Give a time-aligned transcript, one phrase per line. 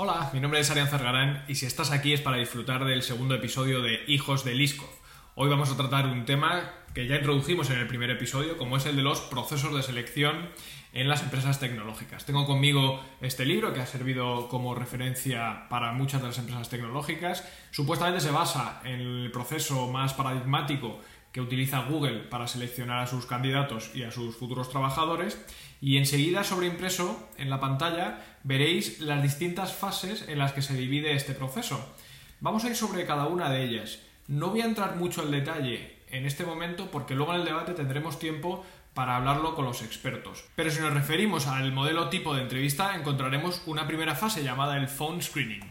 [0.00, 3.34] Hola, mi nombre es Arián Zargarán y si estás aquí es para disfrutar del segundo
[3.34, 4.88] episodio de Hijos de Liskov.
[5.34, 8.86] Hoy vamos a tratar un tema que ya introdujimos en el primer episodio, como es
[8.86, 10.50] el de los procesos de selección
[10.92, 12.24] en las empresas tecnológicas.
[12.24, 17.44] Tengo conmigo este libro que ha servido como referencia para muchas de las empresas tecnológicas.
[17.72, 21.00] Supuestamente se basa en el proceso más paradigmático
[21.32, 25.44] que utiliza Google para seleccionar a sus candidatos y a sus futuros trabajadores.
[25.80, 31.14] Y enseguida sobreimpreso en la pantalla veréis las distintas fases en las que se divide
[31.14, 31.94] este proceso.
[32.40, 34.00] Vamos a ir sobre cada una de ellas.
[34.26, 37.74] No voy a entrar mucho en detalle en este momento porque luego en el debate
[37.74, 38.64] tendremos tiempo
[38.98, 40.42] para hablarlo con los expertos.
[40.56, 44.88] Pero si nos referimos al modelo tipo de entrevista, encontraremos una primera fase llamada el
[44.88, 45.62] phone screening.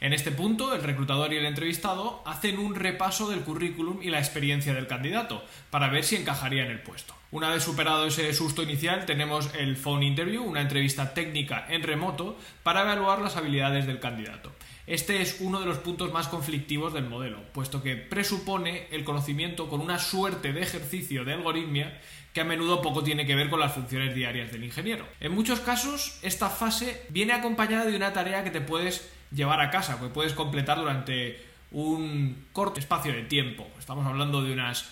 [0.00, 4.20] En este punto, el reclutador y el entrevistado hacen un repaso del currículum y la
[4.20, 7.12] experiencia del candidato para ver si encajaría en el puesto.
[7.32, 12.38] Una vez superado ese susto inicial, tenemos el phone interview, una entrevista técnica en remoto
[12.62, 14.52] para evaluar las habilidades del candidato.
[14.86, 19.68] Este es uno de los puntos más conflictivos del modelo, puesto que presupone el conocimiento
[19.68, 22.00] con una suerte de ejercicio de algoritmia
[22.36, 25.08] que a menudo poco tiene que ver con las funciones diarias del ingeniero.
[25.20, 29.70] En muchos casos, esta fase viene acompañada de una tarea que te puedes llevar a
[29.70, 33.66] casa, que puedes completar durante un corto espacio de tiempo.
[33.78, 34.86] Estamos hablando de unas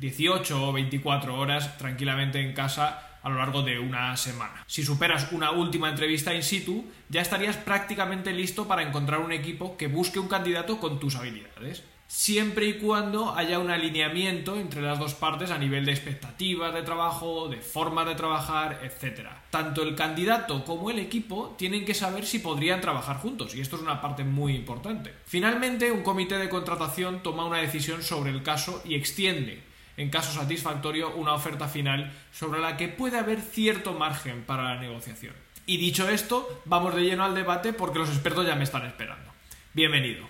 [0.00, 4.62] 18 o 24 horas tranquilamente en casa a lo largo de una semana.
[4.66, 9.78] Si superas una última entrevista in situ, ya estarías prácticamente listo para encontrar un equipo
[9.78, 14.98] que busque un candidato con tus habilidades siempre y cuando haya un alineamiento entre las
[14.98, 19.28] dos partes a nivel de expectativas de trabajo, de formas de trabajar, etc.
[19.50, 23.76] Tanto el candidato como el equipo tienen que saber si podrían trabajar juntos, y esto
[23.76, 25.12] es una parte muy importante.
[25.26, 29.62] Finalmente, un comité de contratación toma una decisión sobre el caso y extiende
[29.96, 34.80] en caso satisfactorio, una oferta final sobre la que puede haber cierto margen para la
[34.80, 35.34] negociación.
[35.64, 39.32] Y dicho esto, vamos de lleno al debate porque los expertos ya me están esperando.
[39.72, 40.26] Bienvenido.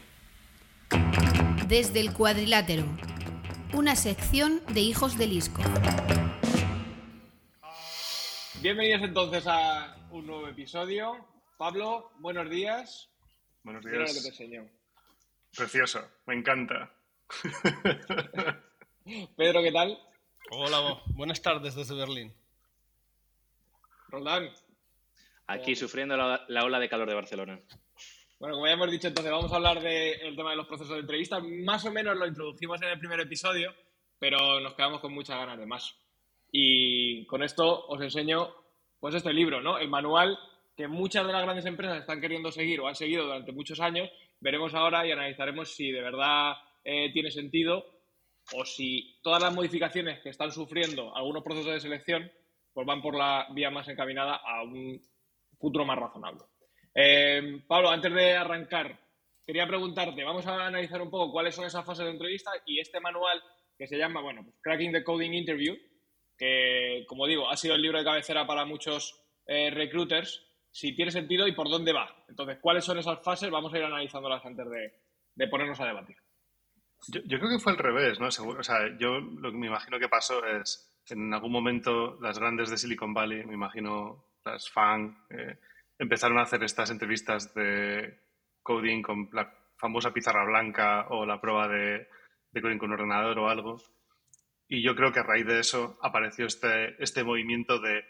[1.69, 2.85] Desde el cuadrilátero,
[3.73, 5.63] una sección de Hijos del Isco.
[8.61, 11.27] Bienvenidos entonces a un nuevo episodio.
[11.57, 13.11] Pablo, buenos días.
[13.63, 14.23] Buenos Mira lo que días.
[14.23, 14.69] te enseño.
[15.57, 16.93] Precioso, me encanta.
[19.37, 19.99] Pedro, ¿qué tal?
[20.51, 22.35] Hola, buenas tardes desde Berlín.
[24.09, 24.51] Roldán.
[25.49, 27.61] Aquí sufriendo la, la ola de calor de Barcelona.
[28.39, 31.01] Bueno, como ya hemos dicho, entonces vamos a hablar del tema de los procesos de
[31.01, 31.41] entrevista.
[31.41, 33.73] Más o menos lo introdujimos en el primer episodio,
[34.19, 35.97] pero nos quedamos con muchas ganas de más.
[36.53, 38.55] Y con esto os enseño,
[39.01, 39.79] pues este libro, ¿no?
[39.79, 40.39] El manual
[40.77, 44.11] que muchas de las grandes empresas están queriendo seguir o han seguido durante muchos años.
[44.41, 47.87] Veremos ahora y analizaremos si de verdad eh, tiene sentido
[48.53, 52.31] o si todas las modificaciones que están sufriendo algunos procesos de selección
[52.75, 55.01] pues van por la vía más encaminada a un
[55.59, 56.43] futuro más razonable.
[56.99, 58.99] Eh, Pablo, antes de arrancar,
[59.45, 63.01] quería preguntarte, vamos a analizar un poco cuáles son esas fases de entrevista y este
[63.01, 63.43] manual
[63.77, 65.77] que se llama, bueno, pues Cracking the Coding Interview,
[66.39, 71.11] que, como digo, ha sido el libro de cabecera para muchos eh, recruiters, si tiene
[71.11, 72.25] sentido y por dónde va.
[72.29, 73.51] Entonces, ¿cuáles son esas fases?
[73.51, 74.95] Vamos a ir analizándolas antes de,
[75.35, 76.17] de ponernos a debatir.
[77.09, 78.31] Yo, creo que fue al revés, ¿no?
[78.31, 82.39] Seguro, o sea, yo lo que me imagino que pasó es en algún momento las
[82.39, 85.59] grandes de Silicon Valley, me imagino las FAN, eh,
[85.99, 88.21] empezaron a hacer estas entrevistas de
[88.63, 92.09] coding con la famosa pizarra blanca o la prueba de,
[92.61, 93.77] coding con ordenador o algo.
[94.69, 98.05] Y yo creo que a raíz de eso apareció este, este movimiento de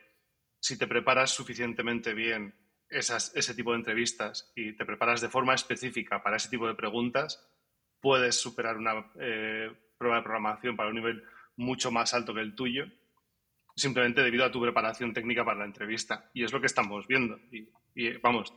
[0.61, 2.55] si te preparas suficientemente bien
[2.89, 6.75] esas, ese tipo de entrevistas y te preparas de forma específica para ese tipo de
[6.75, 7.47] preguntas,
[8.01, 11.25] puedes superar una eh, prueba de programación para un nivel
[11.57, 12.87] mucho más alto que el tuyo,
[13.77, 16.31] simplemente debido a tu preparación técnica para la entrevista.
[16.33, 17.39] Y es lo que estamos viendo.
[17.53, 18.53] Y, y vamos,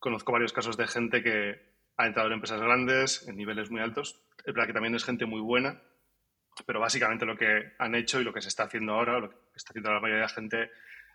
[0.00, 4.22] conozco varios casos de gente que ha entrado en empresas grandes, en niveles muy altos.
[4.38, 5.82] Es verdad que también es gente muy buena,
[6.64, 9.36] pero básicamente lo que han hecho y lo que se está haciendo ahora, lo que
[9.54, 10.70] está haciendo la mayoría de la gente,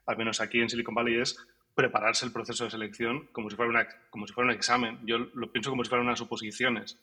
[0.05, 1.37] al menos aquí en Silicon Valley, es
[1.73, 4.99] prepararse el proceso de selección como si fuera, una, como si fuera un examen.
[5.05, 6.99] Yo lo pienso como si fueran unas oposiciones.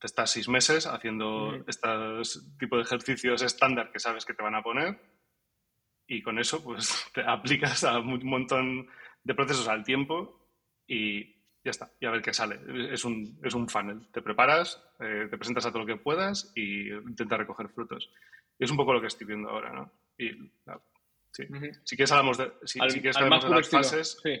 [0.00, 1.64] Te estás seis meses haciendo Mm.
[1.68, 4.98] estos tipos de ejercicios estándar que sabes que te van a poner
[6.08, 8.88] y con eso pues te aplicas a un montón
[9.24, 10.48] de procesos al tiempo
[10.86, 11.34] y
[11.64, 12.60] ya está, y a ver qué sale.
[12.92, 14.06] Es un, es un funnel.
[14.12, 18.08] Te preparas, eh, te presentas a todo lo que puedas y intentas recoger frutos.
[18.56, 19.92] Y es un poco lo que estoy viendo ahora, ¿no?
[20.16, 20.30] Y,
[21.32, 21.42] sí.
[21.50, 21.66] Ujú.
[21.82, 23.82] Si quieres hablamos de, si, Al- si quieres hablamos de las estilo.
[23.82, 24.40] fases, Sí.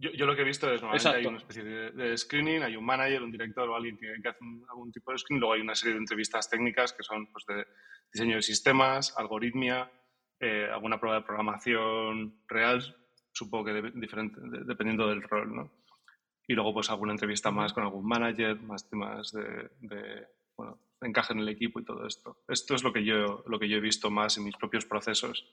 [0.00, 1.18] Yo, yo lo que he visto es normalmente Exacto.
[1.20, 4.28] hay una especie de, de screening, hay un manager, un director o alguien que, que
[4.28, 7.26] hace un- algún tipo de screening, luego hay una serie de entrevistas técnicas que son
[7.32, 7.66] pues, de
[8.12, 9.90] diseño de sistemas, algoritmia,
[10.40, 12.96] eh, alguna prueba de programación real,
[13.32, 15.70] supongo que de- diferente, de- dependiendo del rol, ¿no?
[16.48, 20.26] y luego pues alguna entrevista más con algún manager, más temas de,
[20.56, 22.42] bueno, encaje en el equipo y todo esto.
[22.48, 25.46] Esto es lo que yo, lo que yo he visto más en mis propios procesos,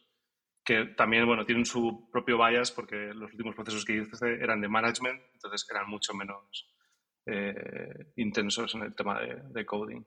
[0.67, 4.67] que también bueno, tienen su propio bias porque los últimos procesos que hice eran de
[4.67, 6.69] management, entonces eran mucho menos
[7.25, 10.03] eh, intensos en el tema de, coding.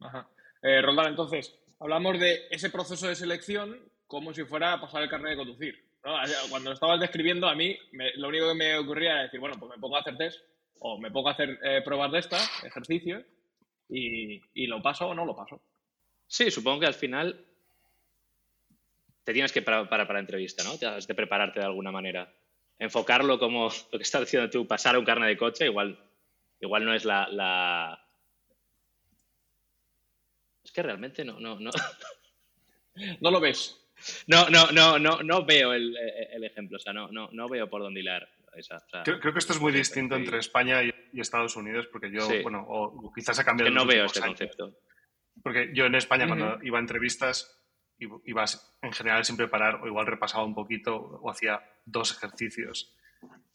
[0.00, 0.28] Ajá.
[0.62, 3.78] Eh, Roldán, entonces, hablamos de ese proceso de selección
[4.08, 5.86] como si fuera a pasar el carnet de conducir.
[6.50, 7.78] Cuando lo estabas describiendo, a mí
[8.16, 10.40] lo único que me ocurría era decir, bueno, pues me pongo a hacer test
[10.80, 13.24] o me pongo a hacer eh, pruebas de estas, ejercicios,
[13.88, 15.62] y, lo paso o no lo paso.
[16.26, 17.46] Sí, supongo que al final
[19.26, 20.78] te tienes que parar para, la entrevista, ¿no?
[20.78, 22.32] Tienes de prepararte de alguna manera.
[22.78, 25.98] Enfocarlo como lo que estás diciendo tú, pasar a un carnet de coche, igual,
[26.60, 28.00] igual no es la,
[30.64, 31.70] Es que realmente no, no, no.
[33.20, 33.78] No lo ves.
[34.26, 35.94] No, no, no, no, no veo el,
[36.42, 38.26] ejemplo, o sea, no, no, no veo por dónde hilar
[39.04, 43.12] creo, que esto es muy distinto entre España y, Estados Unidos, porque yo, bueno, o
[43.14, 43.70] quizás ha cambiado.
[43.70, 44.76] Que no veo este concepto.
[45.42, 47.55] Porque yo en España, cuando iba a entrevistas,
[47.98, 52.94] ibas en general sin preparar, o igual repasaba un poquito, o hacía dos ejercicios.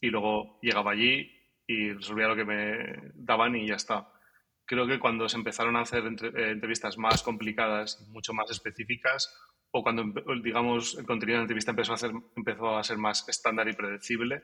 [0.00, 1.30] Y luego llegaba allí
[1.66, 4.08] y resolvía lo que me daban y ya está.
[4.64, 9.34] Creo que cuando se empezaron a hacer eh, entrevistas más complicadas, mucho más específicas,
[9.70, 10.04] o cuando,
[10.42, 13.72] digamos, el contenido de la entrevista empezó a, hacer, empezó a ser más estándar y
[13.72, 14.42] predecible,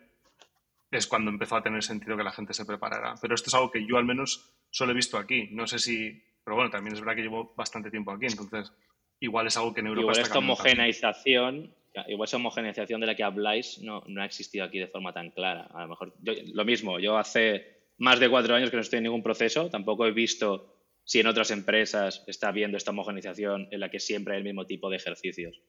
[0.90, 3.14] es cuando empezó a tener sentido que la gente se preparara.
[3.20, 5.48] Pero esto es algo que yo al menos solo he visto aquí.
[5.52, 6.24] No sé si...
[6.42, 8.72] Pero bueno, también es verdad que llevo bastante tiempo aquí, entonces
[9.20, 11.75] igual es algo que en Europa igual esta homogeneización,
[12.09, 15.31] igual esa homogeneización de la que habláis no, no, ha existido aquí de forma tan
[15.31, 15.69] clara.
[15.73, 19.05] A lo mejor, lo mismo, yo hace más de cuatro años que no estoy en
[19.05, 20.75] ningún proceso, tampoco he visto
[21.05, 24.67] si en otras empresas está habiendo esta homogeneización en la que siempre hay el mismo
[24.67, 25.61] tipo de ejercicios.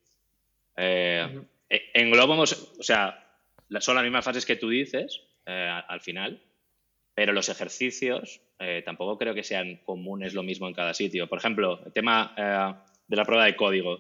[0.75, 3.25] Eh, En Globo, o sea,
[3.79, 6.41] son las mismas fases que tú dices eh, al final,
[7.13, 11.27] pero los ejercicios eh, tampoco creo que sean comunes lo mismo en cada sitio.
[11.27, 12.73] Por ejemplo, el tema eh,
[13.09, 13.99] de la prueba de código.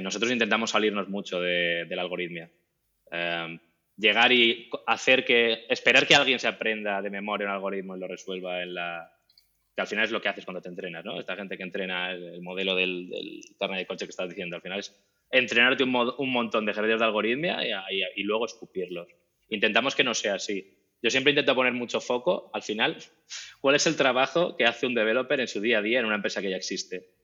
[0.00, 2.50] nosotros intentamos salirnos mucho de, la algoritmia.
[3.96, 8.08] llegar y hacer que, esperar que alguien se aprenda de memoria un algoritmo y lo
[8.08, 9.12] resuelva en la,
[9.74, 11.18] que al final es lo que haces cuando te entrenas, ¿no?
[11.18, 14.78] Esta gente que entrena el, modelo del, del de coche que estás diciendo, al final
[14.78, 14.96] es
[15.30, 15.90] entrenarte un,
[16.32, 17.58] montón de ejercicios de algoritmia
[18.16, 19.08] y, luego escupirlos.
[19.48, 20.76] Intentamos que no sea así.
[21.02, 22.98] Yo siempre intento poner mucho foco, al final,
[23.60, 26.16] cuál es el trabajo que hace un developer en su día a día en una
[26.16, 27.19] empresa que ya existe.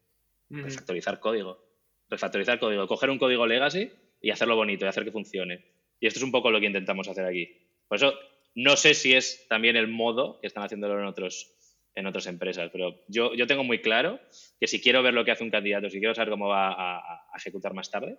[0.51, 1.65] Refactorizar código.
[2.09, 2.87] Refactorizar código.
[2.87, 3.91] Coger un código legacy
[4.21, 5.65] y hacerlo bonito y hacer que funcione.
[6.01, 7.49] Y esto es un poco lo que intentamos hacer aquí.
[7.89, 8.15] Por eso,
[8.55, 11.55] no sé si es también el modo que están haciéndolo en otros,
[11.95, 12.71] en otras empresas.
[12.73, 14.21] Pero yo, yo tengo muy claro
[14.61, 17.27] que si quiero ver lo que hace un candidato, si quiero saber cómo va a,
[17.37, 18.19] ejecutar más tarde,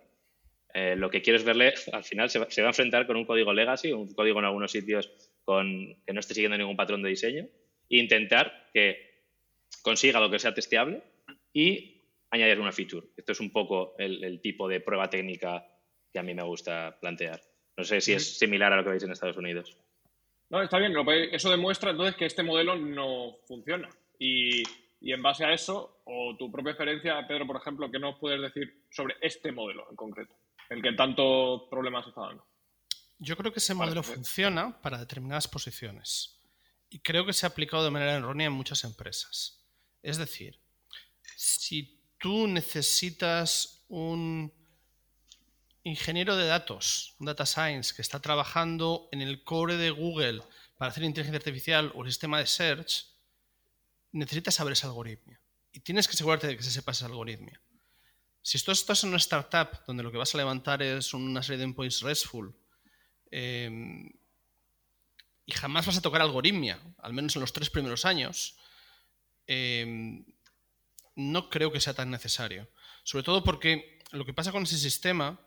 [0.74, 3.52] eh, lo que quiero es verle, al final se va, a enfrentar con un código
[3.52, 5.10] legacy, un código en algunos sitios
[5.44, 7.48] con, que no esté siguiendo ningún patrón de diseño,
[7.90, 9.24] e intentar que
[9.82, 11.02] consiga lo que sea testeable
[11.52, 11.97] y
[12.30, 13.06] añadir una feature.
[13.16, 15.64] Esto es un poco el, tipo de prueba técnica
[16.12, 17.40] que a mí me gusta plantear.
[17.76, 19.76] No sé si es similar a lo que veis en Estados Unidos.
[20.50, 20.92] No, está bien.
[21.32, 23.88] Eso demuestra entonces que este modelo no funciona.
[24.18, 24.62] Y,
[25.00, 28.84] en base a eso, o tu propia experiencia, Pedro, por ejemplo, ¿qué nos puedes decir
[28.90, 30.34] sobre este modelo en concreto?
[30.68, 32.44] El que tantos problemas está dando.
[33.18, 36.40] Yo creo que ese modelo funciona para determinadas posiciones.
[36.90, 39.64] Y creo que se ha aplicado de manera errónea en muchas empresas.
[40.02, 40.58] Es decir,
[41.36, 44.52] si tú necesitas un
[45.84, 50.42] ingeniero de datos, un data science, que está trabajando en el core de Google
[50.76, 53.06] para hacer inteligencia artificial o el sistema de search,
[54.12, 55.40] necesitas saber esa algoritmia.
[55.72, 57.60] Y tienes que asegurarte de que se sepa esa algoritmia.
[58.42, 61.64] Si estás en una startup donde lo que vas a levantar es una serie de
[61.64, 62.54] endpoints RESTful
[63.30, 64.10] em,
[65.44, 68.56] y jamás vas a tocar algoritmia, al menos en los tres primeros años,
[69.46, 70.24] em,
[71.18, 72.68] no creo que sea tan necesario.
[73.02, 75.40] Sobre todo porque lo que pasa con ese sistema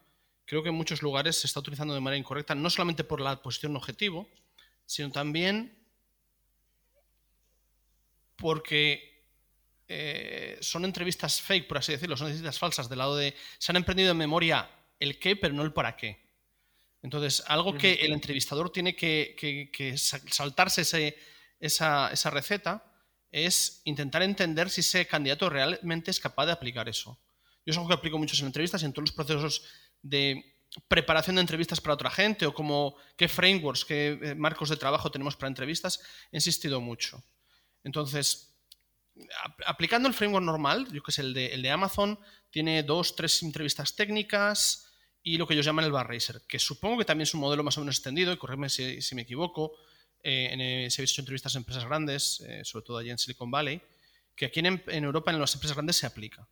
[0.46, 3.42] creo que en muchos lugares se está utilizando de manera incorrecta, no solamente por la
[3.42, 4.30] posición objetivo,
[4.86, 5.82] sino también
[8.36, 9.24] porque
[9.88, 13.78] eh, son entrevistas fake, por así decirlo, son entrevistas falsas del lado de se han
[13.78, 16.22] emprendido en memoria el qué, pero no el para qué.
[17.02, 20.82] Entonces, algo que el entrevistador tiene que, saltarse
[21.62, 22.91] esa, esa, receta
[23.32, 27.20] es intentar entender si ese candidato realmente es capaz de aplicar eso.
[27.66, 29.64] Yo es algo que aplico muchos en entrevistas en todos los procesos
[30.02, 30.56] de
[30.88, 35.12] preparación de entrevistas para otra gente o como qué frameworks, qué eh, marcos de trabajo
[35.12, 37.24] tenemos para entrevistas, he insistido mucho.
[37.84, 38.56] Entonces,
[39.66, 42.20] aplicando el framework normal, yo que sé, el de, el de Amazon,
[42.50, 44.88] tiene dos, tres entrevistas técnicas
[45.24, 47.64] y lo que ellos llaman el bar racer, que supongo que también es un modelo
[47.64, 49.74] más o menos extendido, y corregme si, me equivoco,
[50.24, 53.18] eh, en, eh, se he visto entrevistas a empresas grandes, eh, sobre todo allí en
[53.18, 53.82] Silicon Valley,
[54.36, 56.48] que aquí en, Europa en las empresas grandes se aplica.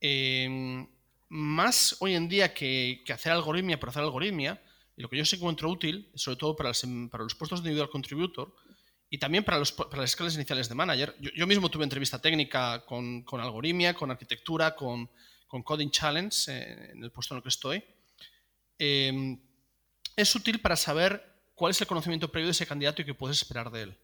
[0.00, 0.86] Em,
[1.28, 4.60] más hoy en día que, hacer algoritmia por hacer algoritmia,
[4.96, 6.72] y lo que yo sé encuentro útil, sobre todo para,
[7.10, 8.54] para los puestos de individual contributor,
[9.08, 11.16] y también para, los, para las escalas iniciales de manager.
[11.18, 15.10] Yo, mismo tuve entrevista técnica con, con algoritmia, con arquitectura, con,
[15.48, 17.82] con Coding Challenge, eh, en el puesto en el que estoy.
[18.78, 19.40] Em,
[20.14, 21.29] es útil para saber
[21.60, 23.98] cuál es el conocimiento previo de ese candidato y qué puedes esperar de él.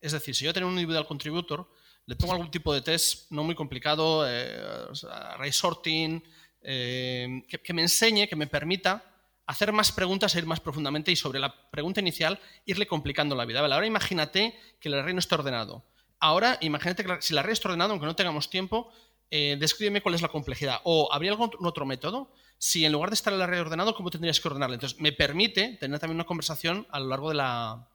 [0.00, 1.68] Es decir, si yo tengo un individual contributor,
[2.06, 6.22] le pongo algún tipo de test no muy complicado, eh, array sorting,
[6.60, 9.02] eh, que, me enseñe, que me permita
[9.46, 13.46] hacer más preguntas e ir más profundamente y sobre la pregunta inicial irle complicando la
[13.46, 13.58] vida.
[13.58, 15.82] ahora imagínate que el array no está ordenado.
[16.20, 18.92] Ahora imagínate que si el array está ordenado, aunque no tengamos tiempo,
[19.28, 20.80] eh, descríbeme cuál es la complejidad.
[20.84, 22.32] O ¿habría algún otro método?
[22.64, 24.74] Si en lugar de estar el array ordenado, ¿cómo tendrías que ordenarlo?
[24.74, 27.88] Entonces, me permite tener también una conversación a lo largo de la,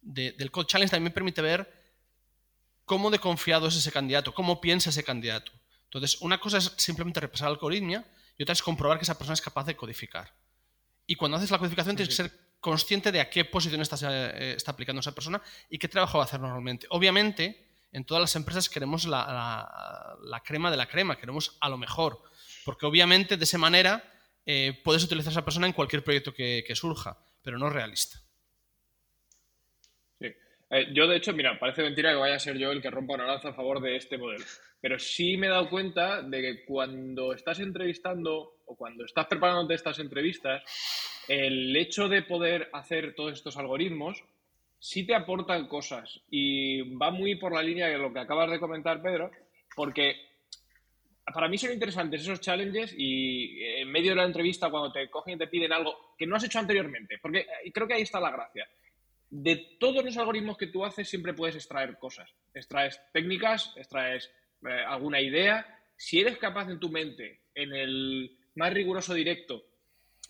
[0.00, 1.70] del Code Challenge, también me permite ver
[2.86, 5.52] cómo de confiado es ese candidato, cómo piensa ese candidato.
[5.84, 8.02] Entonces, una cosa es simplemente repasar la algoritmia
[8.38, 10.32] y otra es comprobar que esa persona es capaz de codificar.
[11.06, 14.54] Y cuando haces la codificación tienes que ser consciente de a qué posición está, eh,
[14.56, 16.86] está, aplicando esa persona y qué trabajo va a hacer normalmente.
[16.88, 22.22] Obviamente, en todas las empresas queremos la, crema de la crema, queremos a lo mejor,
[22.68, 24.04] porque obviamente de esa manera
[24.44, 28.18] eh, puedes utilizar a esa persona en cualquier proyecto que, surja, pero no realista.
[30.20, 30.26] Sí.
[30.68, 33.14] Eh, yo, de hecho, mira, parece mentira que vaya a ser yo el que rompa
[33.14, 34.44] una lanza a favor de este modelo,
[34.82, 39.72] pero sí me he dado cuenta de que cuando estás entrevistando o cuando estás preparándote
[39.72, 40.62] estas entrevistas,
[41.26, 44.22] el hecho de poder hacer todos estos algoritmos
[44.78, 48.60] sí te aportan cosas y va muy por la línea de lo que acabas de
[48.60, 49.30] comentar, Pedro,
[49.74, 50.27] porque
[51.32, 55.34] para mí son interesantes esos challenges y en medio de la entrevista cuando te cogen
[55.34, 58.30] y te piden algo que no has hecho anteriormente, porque creo que ahí está la
[58.30, 58.68] gracia.
[59.30, 62.32] De todos los algoritmos que tú haces siempre puedes extraer cosas.
[62.54, 64.30] Extraes técnicas, extraes
[64.66, 65.66] eh, alguna idea.
[65.96, 69.64] Si eres capaz en tu mente, en el más riguroso directo,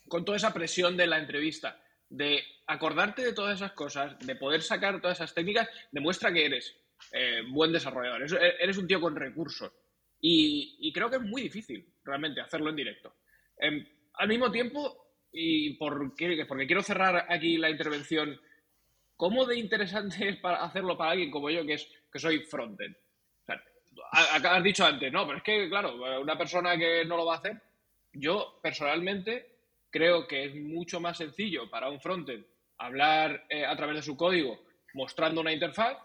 [0.08, 4.62] con toda esa presión de la entrevista, de acordarte de todas esas cosas, de poder
[4.62, 6.74] sacar todas esas técnicas, demuestra que eres
[7.12, 8.22] eh, buen desarrollador,
[8.58, 9.70] eres un tío con recursos.
[10.20, 13.14] Y, creo que es muy difícil realmente hacerlo en directo.
[13.56, 18.40] Em, al mismo tiempo, y porque, porque quiero cerrar aquí la intervención,
[19.16, 22.96] ¿cómo de interesante es para hacerlo para alguien como yo, que, es, que soy frontend?
[23.42, 23.62] O sea,
[24.12, 27.38] has dicho antes, no, pero es que, claro, una persona que no lo va a
[27.38, 27.60] hacer,
[28.12, 29.58] yo personalmente
[29.90, 32.44] creo que es mucho más sencillo para un frontend
[32.78, 34.60] hablar eh, a través de su código
[34.94, 35.96] mostrando una interfaz,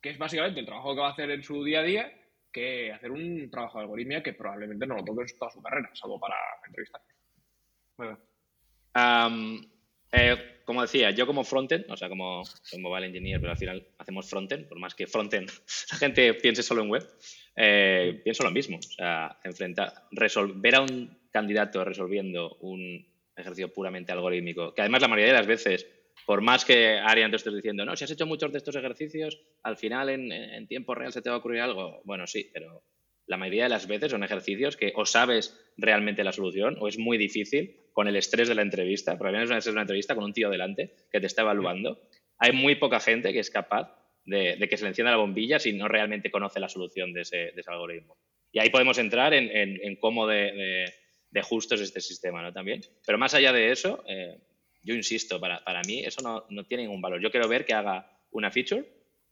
[0.00, 2.12] que es básicamente el trabajo que va a hacer en su día a día,
[2.52, 5.90] que hacer un trabajo de algoritmia que probablemente no lo toque en toda su carrera,
[5.94, 6.36] salvo para
[6.66, 7.00] entrevistar.
[7.96, 8.18] Bueno.
[10.10, 12.42] Eh, como decía, yo como frontend, o sea, como
[12.78, 15.50] mobile engineer, pero al final hacemos frontend, por más que frontend
[15.92, 17.06] la gente piense solo en web,
[17.56, 18.78] eh, pienso lo mismo.
[18.78, 25.08] O sea, enfrentar, resolver a un candidato resolviendo un ejercicio puramente algorítmico, que además la
[25.08, 25.86] mayoría de las veces,
[26.26, 29.40] por más que Arian te estés diciendo, no, si has hecho muchos de estos ejercicios,
[29.62, 32.00] al final en, tiempo real se te va a ocurrir algo.
[32.04, 32.82] Bueno, sí, pero
[33.26, 36.98] la mayoría de las veces son ejercicios que o sabes realmente la solución o es
[36.98, 40.32] muy difícil con el estrés de la entrevista, porque al es una entrevista con un
[40.32, 42.00] tío delante que te está evaluando.
[42.38, 43.94] Hay muy poca gente que es capaz
[44.24, 47.52] de, que se le encienda la bombilla si no realmente conoce la solución de ese,
[47.66, 48.16] algoritmo.
[48.52, 50.86] Y ahí podemos entrar en, cómo de
[51.30, 52.52] de justos este sistema, ¿no?
[52.52, 52.80] También.
[53.04, 54.38] Pero más allá de eso, eh,
[54.88, 57.20] yo insisto, para, para mí eso no, no, tiene ningún valor.
[57.20, 58.86] Yo quiero ver que haga una feature,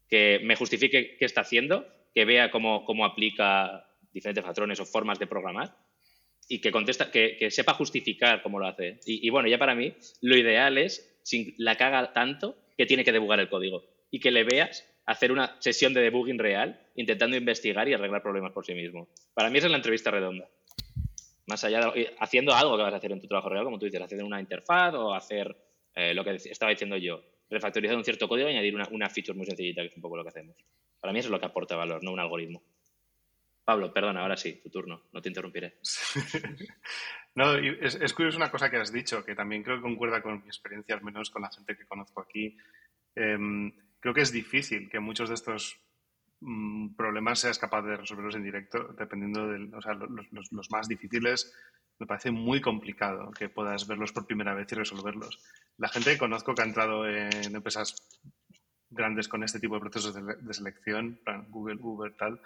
[0.07, 5.19] que me justifique qué está haciendo, que vea cómo, cómo aplica diferentes patrones o formas
[5.19, 5.75] de programar
[6.47, 9.01] y que, contesta, que, que sepa justificar cómo lo hace.
[9.07, 13.13] Y, bueno, ya para mí lo ideal es, sin la caga tanto, que tiene que
[13.13, 17.89] debugar el código y que le veas hacer una sesión de debugging real intentando investigar
[17.89, 19.09] y arreglar problemas por sí mismo.
[19.33, 20.51] Para mí esa es la entrevista redonda.
[21.47, 23.87] Más allá de, haciendo algo que vas a hacer en tu trabajo real, como tú
[23.87, 25.57] dices, hacer una interfaz o hacer
[25.95, 29.47] eh, lo que estaba diciendo yo, refactorizar un cierto código y añadir una, feature muy
[29.47, 30.57] sencillita, que es un poco lo que hacemos.
[31.01, 32.63] Para mí eso es lo que aporta valor, no un algoritmo.
[33.65, 35.79] Pablo, perdona, ahora sí, tu turno, no te interrumpiré.
[37.35, 40.47] no, es, curioso una cosa que has dicho, que también creo que concuerda con mi
[40.47, 42.57] experiencia, al menos con la gente que conozco aquí.
[43.15, 45.81] Em, creo que es difícil que muchos de estos
[46.97, 51.55] problemas seas capaz de resolverlos en directo, dependiendo de o sea, los, más difíciles,
[51.99, 55.43] me parece muy complicado que puedas verlos por primera vez y resolverlos.
[55.79, 57.97] La gente que conozco que ha entrado en empresas
[58.91, 62.41] grandes con este tipo de procesos de, selección, Google, Uber, tal,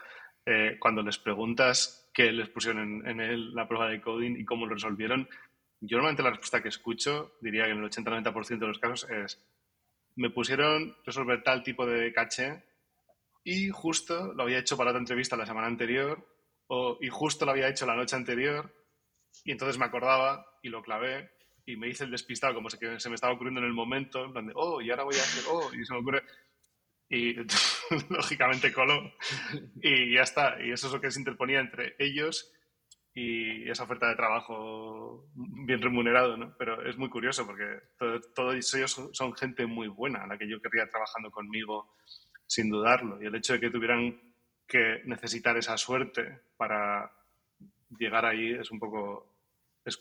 [0.47, 4.75] eh, cuando les preguntas qué les pusieron en, la prueba de coding y cómo lo
[4.75, 5.29] resolvieron,
[5.81, 9.43] yo normalmente la respuesta que escucho, diría que en el 80-90% de los casos es,
[10.17, 12.70] me pusieron resolver tal tipo de caché
[13.45, 16.27] y justo lo había hecho para otra entrevista la semana anterior
[16.67, 18.73] o, y justo lo había hecho la noche anterior
[19.45, 21.31] y entonces me acordaba y lo clavé
[21.67, 24.25] y me hice el despistado como se, que se me estaba ocurriendo en el momento,
[24.25, 26.23] en plan oh, y ahora voy a hacer, oh, y se me ocurre.
[27.09, 27.35] Y
[28.11, 29.13] lógicamente coló.
[29.83, 30.63] Y ya está.
[30.63, 32.53] Y eso es lo que se interponía entre ellos
[33.13, 36.55] y esa oferta de trabajo bien remunerado, ¿no?
[36.57, 37.65] Pero es muy curioso porque
[38.35, 41.97] todos ellos son gente muy buena, la que yo querría trabajando conmigo,
[42.51, 43.23] sin dudarlo.
[43.23, 44.21] Y el hecho de que tuvieran
[44.67, 47.09] que necesitar esa suerte para
[47.97, 49.31] llegar ahí es un poco
[49.85, 50.01] es,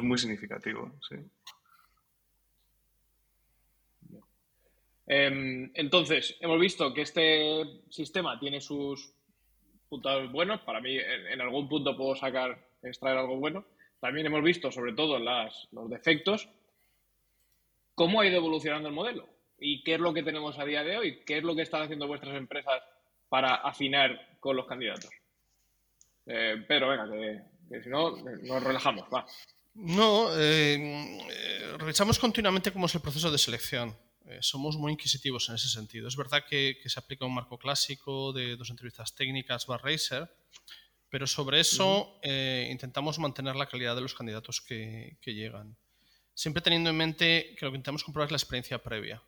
[0.00, 1.16] muy significativo, sí.
[5.08, 9.12] Em, entonces, hemos visto que este sistema tiene sus
[9.88, 10.60] puntos buenos.
[10.60, 13.66] Para mí, en, algún punto puedo sacar, extraer algo bueno.
[14.00, 16.48] También hemos visto, sobre todo, las, los defectos.
[17.96, 19.31] ¿Cómo ha ido evolucionando el modelo?
[19.64, 21.20] ¿Y qué es lo que tenemos a día de hoy?
[21.24, 22.82] ¿Qué es lo que están haciendo vuestras empresas
[23.28, 25.10] para afinar con los candidatos?
[26.26, 29.24] Eh, Pedro, venga, que, si no, nos relajamos, va.
[29.74, 33.96] No, eh, eh, revisamos continuamente cómo es el proceso de selección.
[34.26, 36.08] Eh, somos muy inquisitivos en ese sentido.
[36.08, 40.28] Es verdad que, se aplica un marco clásico de dos entrevistas técnicas bar racer,
[41.08, 45.76] pero sobre eso intentamos mantener la calidad de los candidatos que, llegan.
[46.34, 49.22] Siempre teniendo en mente que lo que intentamos comprobar es la experiencia previa.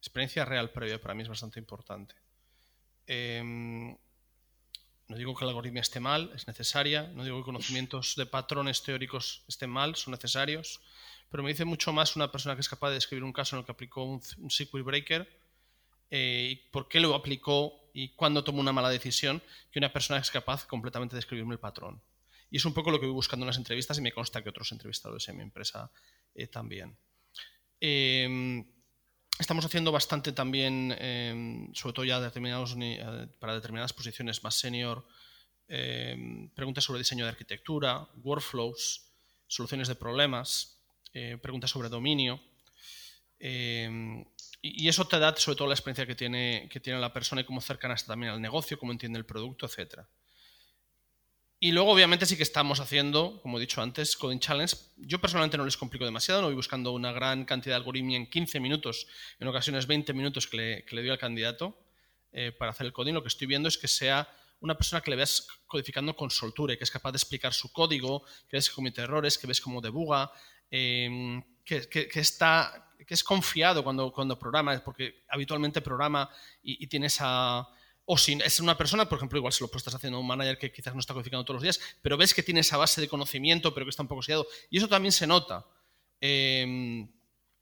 [0.00, 2.14] Experiencia real previa para mí es bastante importante.
[3.06, 3.96] Em,
[5.08, 7.04] no digo que la algoritmia esté mal, es necesaria.
[7.14, 10.80] No digo que conocimientos de patrones teóricos estén mal, son necesarios.
[11.30, 13.60] Pero me dice mucho más una persona que es capaz de describir un caso en
[13.60, 15.28] el que aplicó un, un breaker
[16.10, 20.20] eh, y por qué lo aplicó y cuándo tomó una mala decisión que una persona
[20.20, 22.00] que es capaz completamente de describirme el patrón.
[22.50, 24.48] Y es un poco lo que voy buscando en las entrevistas y me consta que
[24.48, 25.90] otros entrevistadores en mi empresa
[26.34, 26.96] eh, también.
[27.80, 28.64] Eh,
[29.38, 32.76] Estamos haciendo bastante también, em, sobre todo ya determinados,
[33.38, 35.06] para determinadas posiciones más senior,
[35.68, 39.12] em, preguntas sobre diseño de arquitectura, workflows,
[39.46, 40.78] soluciones de problemas,
[41.12, 42.40] eh, preguntas sobre dominio.
[43.38, 44.24] Em,
[44.60, 47.44] y, eso te da sobre todo la experiencia que tiene, que tiene la persona y
[47.44, 50.08] cómo cercana está también al negocio, cómo entiende el producto, etcétera.
[51.60, 54.76] Y luego, obviamente, sí que estamos haciendo, como he dicho antes, Coding Challenge.
[54.98, 58.30] Yo personalmente no les complico demasiado, no voy buscando una gran cantidad de algoritmia en
[58.30, 59.08] 15 minutos,
[59.40, 61.76] en ocasiones 20 minutos que le, que le doy al candidato
[62.30, 63.12] eh, para hacer el coding.
[63.12, 64.28] Lo que estoy viendo es que sea
[64.60, 68.24] una persona que le veas codificando con soltura, que es capaz de explicar su código,
[68.48, 70.30] que ves que comete errores, que ves cómo debuga,
[70.70, 76.30] em, que, que, está, que es confiado cuando, cuando programa, porque habitualmente programa
[76.62, 77.68] y, y tiene esa
[78.10, 80.58] o si es una persona, por ejemplo, igual se lo estás haciendo a un manager
[80.58, 83.06] que quizás no está codificando todos los días, pero ves que tiene esa base de
[83.06, 84.46] conocimiento, pero que está un poco sellado.
[84.70, 85.66] Y eso también se nota.
[86.18, 87.02] Em,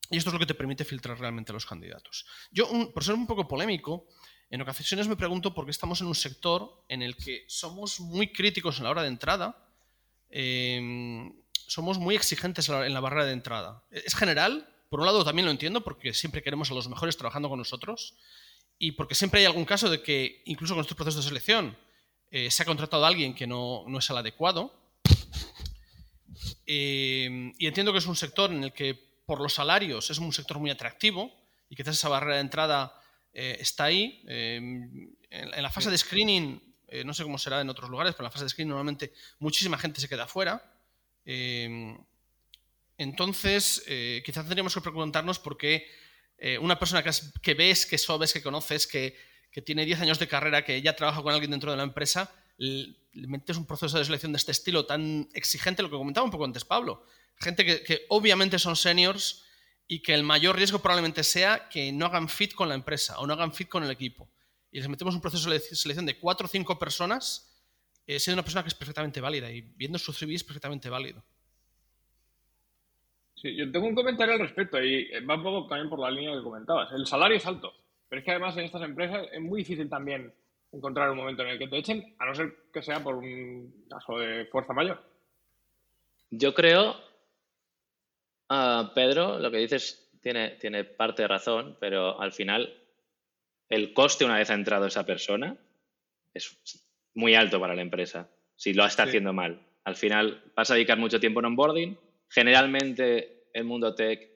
[0.08, 2.26] y esto es lo que te permite filtrar realmente a los candidatos.
[2.52, 4.06] Yo, por ser un poco polémico,
[4.48, 8.32] en ocasiones me pregunto por qué estamos en un sector en el que somos muy
[8.32, 9.66] críticos en la hora de entrada,
[10.30, 11.34] em,
[11.66, 13.82] somos muy exigentes en la barrera de entrada.
[13.90, 17.48] Es general, por un lado también lo entiendo, porque siempre queremos a los mejores trabajando
[17.48, 18.14] con nosotros,
[18.78, 21.76] y porque siempre hay algún caso de que, incluso con estos procesos de selección,
[22.30, 24.74] eh, se ha contratado a alguien que no, no es el adecuado.
[26.68, 30.32] Eh, y entiendo que es un sector en el que, por los salarios, es un
[30.32, 31.32] sector muy atractivo
[31.70, 33.00] y quizás esa barrera de entrada
[33.32, 34.22] eh, está ahí.
[34.26, 36.60] En, en, la fase de screening,
[37.04, 39.78] no sé cómo será en otros lugares, pero en la fase de screening normalmente muchísima
[39.78, 40.60] gente se queda fuera.
[42.98, 43.84] entonces,
[44.24, 45.86] quizás tendríamos que preguntarnos por qué
[46.38, 49.16] eh, una persona que, ves, que sabes, que conoces, que,
[49.64, 52.94] tiene 10 años de carrera, que ya trabaja con alguien dentro de la empresa, le,
[53.14, 56.44] metes un proceso de selección de este estilo tan exigente, lo que comentaba un poco
[56.44, 57.06] antes Pablo.
[57.40, 59.44] Gente que, obviamente son seniors
[59.88, 63.26] y que el mayor riesgo probablemente sea que no hagan fit con la empresa o
[63.26, 64.30] no hagan fit con el equipo.
[64.70, 67.50] Y les metemos un proceso de selección de 4 o 5 personas,
[68.06, 71.24] eh, siendo una persona que es perfectamente válida y viendo su CV es perfectamente válido.
[73.36, 76.36] Sí, yo tengo un comentario al respecto y va un poco también por la línea
[76.36, 76.90] que comentabas.
[76.92, 77.72] El salario es alto,
[78.08, 80.32] pero es que además en estas empresas es muy difícil también
[80.72, 83.86] encontrar un momento en el que te echen, a no ser que sea por un
[83.88, 85.02] caso de fuerza mayor.
[86.30, 86.96] Yo creo,
[88.50, 92.74] uh, Pedro, lo que dices tiene, tiene parte de razón, pero al final
[93.68, 95.56] el coste una vez ha entrado esa persona
[96.34, 96.82] es
[97.14, 99.60] muy alto para la empresa, si lo está haciendo mal.
[99.84, 104.28] Al final vas a dedicar mucho tiempo en onboarding, Generalmente el mundo tech,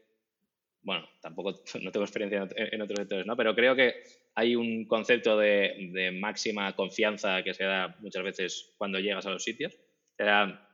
[0.83, 3.37] bueno, tampoco no tengo experiencia en otros sectores, ¿no?
[3.37, 4.03] Pero creo que
[4.35, 9.45] hay un concepto de, máxima confianza que se da muchas veces cuando llegas a los
[9.45, 9.77] sitios.
[10.17, 10.69] Te da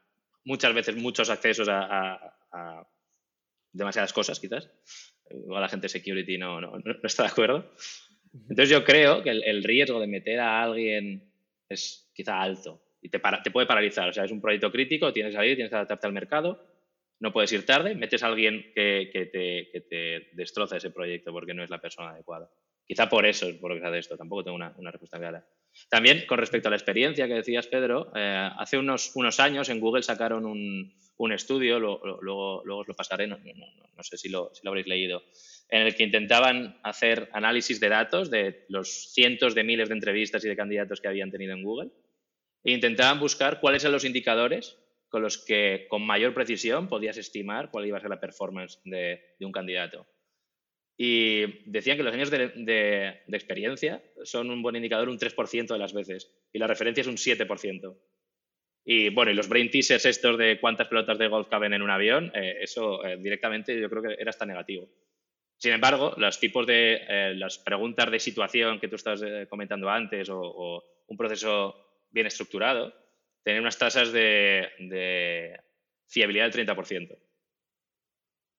[0.44, 2.32] muchas veces muchos accesos a,
[3.72, 4.70] demasiadas cosas, quizás.
[5.30, 7.72] Igual la gente de security no, no, está de acuerdo.
[8.32, 11.32] Entonces yo creo que el, riesgo de meter a alguien
[11.68, 14.08] es quizá alto y te, te puede paralizar.
[14.08, 16.75] O sea, es un proyecto crítico, tienes que salir, tienes que adaptarte al mercado,
[17.20, 21.54] no puedes ir tarde, metes a alguien que, te, que te destroza ese proyecto porque
[21.54, 22.50] no es la persona adecuada.
[22.86, 25.44] Quizá por eso es por lo que hace esto, tampoco tengo una, una respuesta clara.
[25.88, 29.80] También con respecto a la experiencia que decías, Pedro, eh, hace unos, unos años en
[29.80, 34.52] Google sacaron un, un estudio, luego, luego, os lo pasaré, no, no, sé si lo,
[34.54, 35.22] si lo, habréis leído,
[35.68, 40.44] en el que intentaban hacer análisis de datos de los cientos de miles de entrevistas
[40.44, 41.90] y de candidatos que habían tenido en Google
[42.62, 47.70] e intentaban buscar cuáles eran los indicadores con los que con mayor precisión podías estimar
[47.70, 50.06] cuál iba a ser la performance de, un candidato.
[50.98, 55.92] Y decían que los años de, experiencia son un buen indicador un 3% de las
[55.92, 57.96] veces y la referencia es un 7%.
[58.88, 61.90] Y bueno, y los brain teasers estos de cuántas pelotas de golf caben en un
[61.90, 64.88] avión, eh, eso eh, directamente yo creo que era hasta negativo.
[65.58, 70.28] Sin embargo, los tipos de eh, las preguntas de situación que tú estabas comentando antes
[70.30, 71.74] o, un proceso
[72.10, 72.94] bien estructurado,
[73.46, 75.56] tienen unas tasas de,
[76.08, 77.16] fiabilidad del 30%.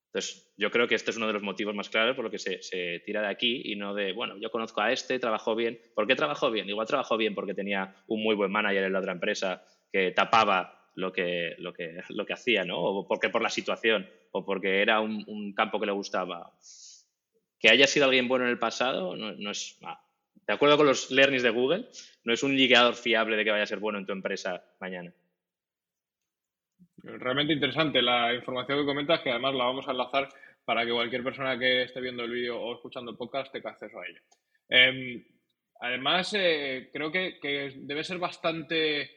[0.06, 2.39] Entonces, yo creo que este es uno de los motivos más claros por lo que
[2.39, 5.78] se, tira de aquí y no de, bueno, yo conozco a este, trabajó bien.
[5.93, 6.69] ¿Por qué trabajó bien?
[6.69, 10.89] Igual trabajó bien porque tenía un muy buen manager en la otra empresa que tapaba
[10.95, 12.80] lo que, lo que, lo que hacía, ¿no?
[12.80, 16.58] O porque por la situación, o porque era un, campo que le gustaba.
[17.60, 19.78] Que haya sido alguien bueno en el pasado no, es...
[19.82, 20.02] Ah,
[20.48, 21.90] de acuerdo con los learnings de Google,
[22.24, 25.14] no es un ligador fiable de que vaya a ser bueno en tu empresa mañana.
[27.04, 30.30] Realmente interesante la información que comentas, que además la vamos a enlazar
[30.64, 34.00] para que cualquier persona que esté viendo el vídeo o escuchando el podcast tenga acceso
[34.00, 34.22] a ella.
[34.70, 35.24] Em,
[35.82, 37.40] además, eh, creo que,
[37.76, 39.10] debe ser bastante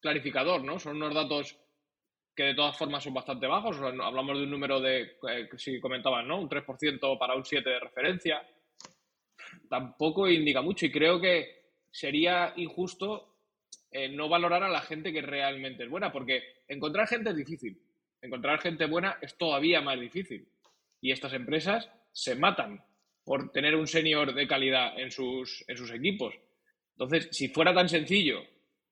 [0.00, 0.78] clarificador, ¿no?
[0.78, 1.56] Son unos datos
[2.34, 3.76] que de todas formas son bastante bajos.
[3.80, 6.40] hablamos de un número de, eh, si comentaban, ¿no?
[6.40, 8.42] Un 3% para un 7 de referencia.
[9.68, 11.60] Tampoco indica mucho y creo que
[11.90, 13.36] sería injusto
[13.90, 17.80] eh, no valorar a la gente que realmente es buena, porque encontrar gente es difícil.
[18.22, 20.48] Encontrar gente buena es todavía más difícil.
[21.00, 22.84] Y estas empresas se matan
[23.24, 26.34] por tener un senior de calidad en sus, en sus equipos.
[26.92, 28.42] Entonces, si fuera tan sencillo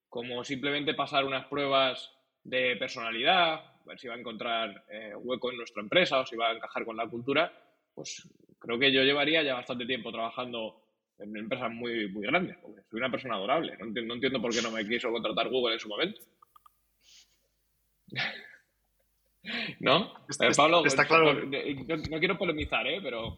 [0.08, 2.10] como simplemente pasar unas pruebas
[2.42, 6.50] de personalidad, ver si va a encontrar eh, hueco en nuestra empresa o si va
[6.50, 7.52] a encajar con la cultura,
[7.94, 10.82] pues creo que yo llevaría ya bastante tiempo trabajando
[11.18, 13.76] en empresas muy, muy grandes, porque soy una persona adorable.
[13.78, 16.20] No entiendo, por qué no me quiso contratar Google en su momento.
[19.80, 20.12] ¿No?
[20.28, 21.34] Está, eh, Pablo, está pues, claro.
[22.10, 23.00] No, quiero polemizar, ¿eh?
[23.02, 23.36] pero.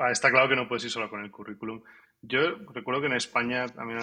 [0.00, 1.82] Ah, está, claro que no puedes ir solo con el currículum.
[2.22, 3.98] Yo recuerdo que en España, también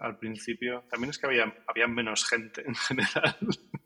[0.00, 3.36] al, principio, también es que había, había menos gente en general.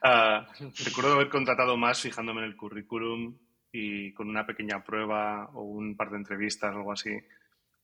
[0.00, 0.48] Ah,
[0.82, 3.36] recuerdo haber contratado más fijándome en el currículum
[3.72, 7.10] y con una pequeña prueba o un par de entrevistas algo así,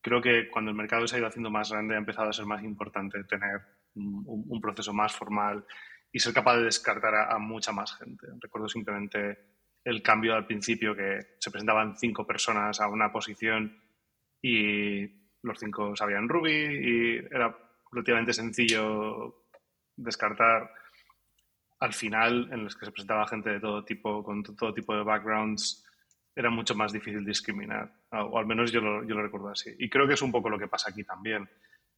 [0.01, 2.45] creo que cuando el mercado se ha ido haciendo más grande ha empezado a ser
[2.45, 3.61] más importante tener
[3.95, 5.65] un, proceso más formal
[6.11, 8.27] y ser capaz de descartar a, mucha más gente.
[8.39, 9.39] Recuerdo simplemente
[9.83, 13.81] el cambio al principio que se presentaban cinco personas a una posición
[14.41, 15.07] y
[15.41, 17.57] los cinco sabían Ruby y era
[17.91, 19.45] relativamente sencillo
[19.95, 20.71] descartar
[21.79, 25.03] al final, en los que se presentaba gente de todo tipo, con todo tipo de
[25.03, 25.85] backgrounds,
[26.35, 29.75] era mucho más difícil discriminar, o al menos yo lo, yo lo recuerdo así.
[29.77, 31.49] Y creo que es un poco lo que pasa aquí también.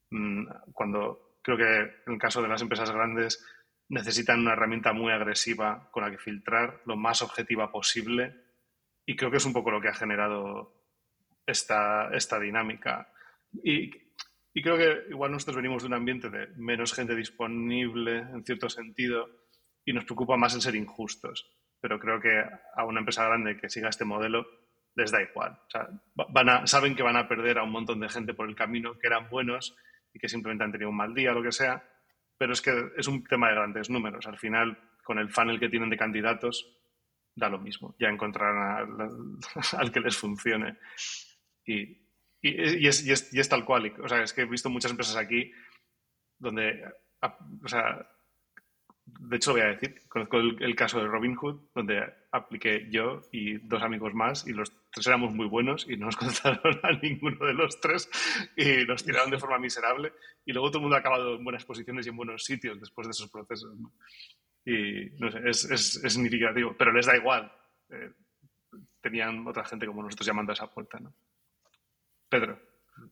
[0.10, 3.46] Mm, cuando creo que en el caso de las empresas grandes
[3.90, 8.36] necesitan una herramienta muy agresiva con la que filtrar lo más objetiva posible
[9.06, 10.74] y creo que es un poco lo que ha generado
[11.46, 13.12] esta, esta dinámica.
[13.64, 13.92] Y,
[14.54, 18.70] y creo que igual nosotros venimos de un ambiente de menos gente disponible en cierto
[18.70, 19.41] sentido
[19.86, 21.52] y nos preocupa más el ser injustos.
[21.80, 22.44] Pero creo que
[22.76, 24.46] a una empresa grande que siga este modelo
[24.96, 25.60] les da igual.
[26.16, 28.98] van a, saben que van a perder a un montón de gente por el camino
[29.00, 29.76] que eran buenos
[30.14, 31.84] y que simplemente han tenido un mal día o lo que sea.
[32.38, 34.28] Pero es que es un tema de grandes números.
[34.28, 36.78] Al final, con el funnel que tienen de candidatos,
[37.36, 37.96] da lo mismo.
[38.00, 39.40] Ya encontrarán
[39.78, 40.78] al, que les funcione.
[41.66, 41.82] Y,
[42.42, 43.94] y, es, y, es, y, es, tal cual.
[44.04, 45.52] O sea, es que he visto muchas empresas aquí
[46.38, 46.84] donde
[47.64, 48.08] o sea,
[49.06, 53.58] de hecho, voy a decir, conozco el, caso de Robin Hood, donde apliqué yo y
[53.58, 57.46] dos amigos más, y los tres éramos muy buenos y no nos contrataron a ninguno
[57.46, 58.10] de los tres
[58.56, 60.14] y nos tiraron de forma miserable.
[60.46, 63.08] Y luego todo el mundo ha acabado en buenas posiciones y en buenos sitios después
[63.08, 63.76] de esos procesos.
[64.66, 67.52] Y no sé, es, es, es significativo, pero les da igual.
[67.90, 68.12] Eh,
[69.02, 71.00] tenían otra gente como nosotros llamando a esa puerta.
[71.00, 71.14] ¿no?
[72.30, 72.60] Pedro,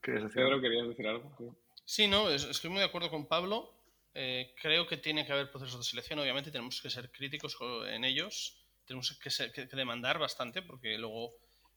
[0.00, 1.56] ¿querías decir Pedro, ¿querías decir algo?
[1.84, 3.79] Sí, no, estoy muy de acuerdo con Pablo
[4.14, 8.04] Eh, creo que tiene que haber procesos de selección, obviamente tenemos que ser críticos en
[8.04, 11.32] ellos, tenemos que, demandar bastante, porque luego,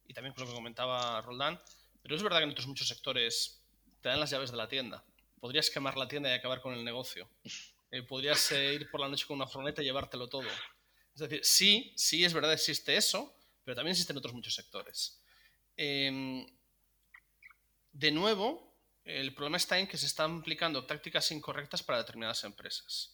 [0.08, 1.62] y también con lo que comentaba Roldán,
[2.02, 3.62] pero es verdad que en otros muchos sectores
[4.02, 5.06] te dan las llaves de la tienda.
[5.40, 7.30] Podrías quemar la tienda y acabar con el negocio.
[7.92, 10.50] Eh, podrías eh, ir por la noche con una furgoneta y llevártelo todo.
[11.14, 15.22] Es decir, sí, sí es verdad, existe eso, pero también existen otros muchos sectores.
[15.78, 16.46] Em,
[17.92, 18.73] de nuevo,
[19.06, 23.14] el problema está en que se están aplicando tácticas incorrectas para determinadas empresas.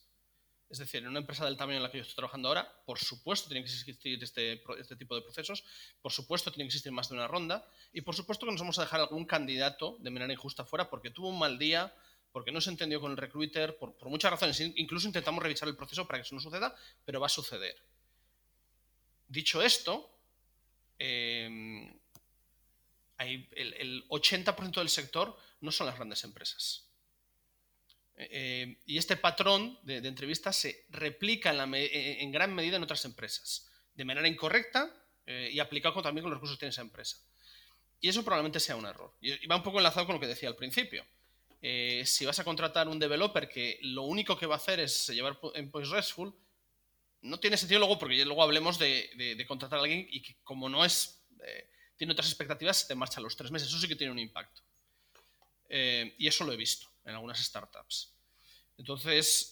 [0.69, 2.99] Es decir, en una empresa del tamaño en la que yo estoy trabajando ahora, por
[2.99, 5.63] supuesto tiene que existir este, este, tipo de procesos,
[5.99, 8.77] por supuesto tiene que existir más de una ronda y por supuesto que nos vamos
[8.77, 11.91] a dejar algún candidato de manera injusta fuera porque tuvo un mal día,
[12.31, 14.59] porque no se entendió con el recruiter, por, muchas razones.
[14.59, 17.75] Incluso intentamos revisar el proceso para que eso no suceda, pero va a suceder.
[19.27, 20.07] Dicho esto,
[23.19, 26.87] el, 80% del sector no son las grandes empresas.
[28.15, 34.05] Eh, y este patrón de, entrevistas se replica en, gran medida en otras empresas, de
[34.05, 34.93] manera incorrecta
[35.25, 37.17] eh, y aplicado también con los recursos que tiene esa empresa.
[38.01, 39.13] Y eso probablemente sea un error.
[39.21, 41.05] Y va un poco enlazado con lo que decía al principio.
[41.61, 45.07] Eh, si vas a contratar un developer que lo único que va a hacer es
[45.09, 46.33] llevar endpoints RESTful,
[47.21, 50.85] no tiene sentido luego, porque luego hablemos de, contratar a alguien y que como no
[50.85, 53.67] es, eh, tiene otras expectativas, se te marcha a los tres meses.
[53.67, 54.63] Eso sí que tiene un impacto.
[55.69, 58.15] Eh, y eso lo he visto en algunas startups.
[58.79, 59.51] Entonces,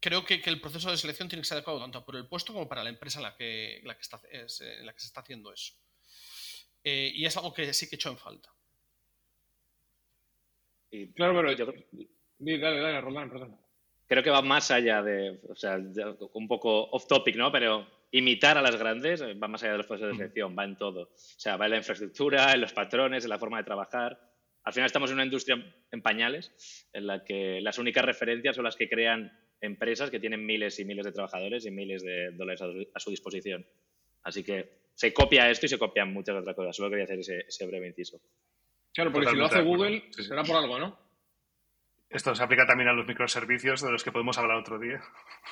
[0.00, 2.66] creo que, el proceso de selección tiene que ser adecuado tanto por el puesto como
[2.66, 5.52] para la empresa en la que, la que, está, en la que se está haciendo
[5.52, 5.74] eso.
[6.84, 8.48] y es algo que sí que he hecho en falta
[11.14, 11.66] claro, pero yo
[12.38, 13.56] Dale, dale, Roland, perdón.
[14.08, 15.78] Creo que va más allá de, o sea,
[16.34, 17.52] un poco off topic, ¿no?
[17.52, 20.76] Pero imitar a las grandes va más allá de los procesos de selección, va en
[20.76, 21.02] todo.
[21.02, 24.20] O sea, va en la infraestructura, en los patrones, en la forma de trabajar.
[24.64, 25.56] Al final estamos en una industria
[25.90, 30.44] en pañales, en la que las únicas referencias son las que crean empresas que tienen
[30.44, 32.62] miles y miles de trabajadores y miles de dólares
[32.94, 33.66] a, su disposición.
[34.22, 36.76] Así que se copia esto y se copian muchas otras cosas.
[36.76, 38.20] Solo quería hacer ese, ese breve inciso.
[38.92, 40.98] Claro, porque si lo hace Google, será por algo, ¿no?
[42.10, 45.02] Esto se aplica también a los microservicios de los que podemos hablar otro día.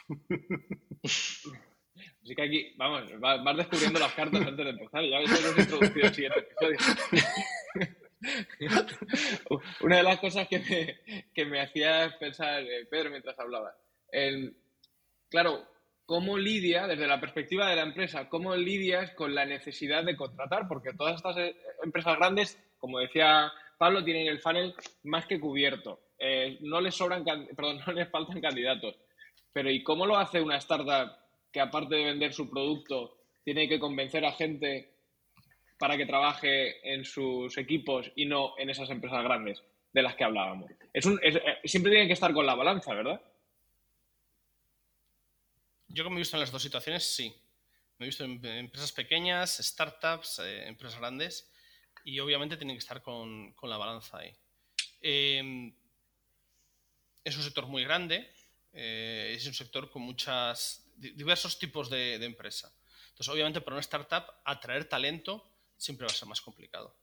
[2.23, 5.05] Así que aquí, vamos, vas descubriendo las cartas antes de empezar.
[5.05, 6.79] Ya hemos introducido el siguiente episodio.
[9.81, 13.75] Una de las cosas que me, que me hacía pensar, eh, Pedro, mientras hablaba,
[14.13, 14.57] el,
[15.31, 15.67] claro,
[16.05, 20.69] ¿cómo lidia, desde la perspectiva de la empresa, cómo lidias con la necesidad de contratar?
[20.69, 26.01] Porque todas estas eh, empresas grandes como decía Pablo, tienen el funnel más que cubierto.
[26.19, 27.25] Eh, no les sobran,
[27.57, 28.99] perdón, no les faltan candidatos.
[29.53, 31.13] Pero ¿y cómo lo hace una startup
[31.53, 34.91] que aparte de vender su producto, tiene que convencer a gente
[35.79, 40.25] para que trabaje en sus equipos y no en esas empresas grandes de las que
[40.25, 40.71] hablábamos?
[40.93, 41.01] Eh,
[41.65, 43.21] siempre tienen que estar con la balanza, ¿verdad?
[45.89, 47.35] Yo como he visto en las dos situaciones, sí.
[47.99, 51.51] Me he visto en empresas pequeñas, startups, eh, empresas grandes
[52.05, 54.33] y obviamente tienen que estar con, la balanza ahí.
[55.03, 55.73] Em,
[57.25, 58.31] es un sector muy grande,
[58.73, 62.73] eh, es un sector con muchas diversos tipos de, empresa.
[63.09, 66.95] Entonces, obviamente, para una startup, atraer talento siempre va a ser más complicado.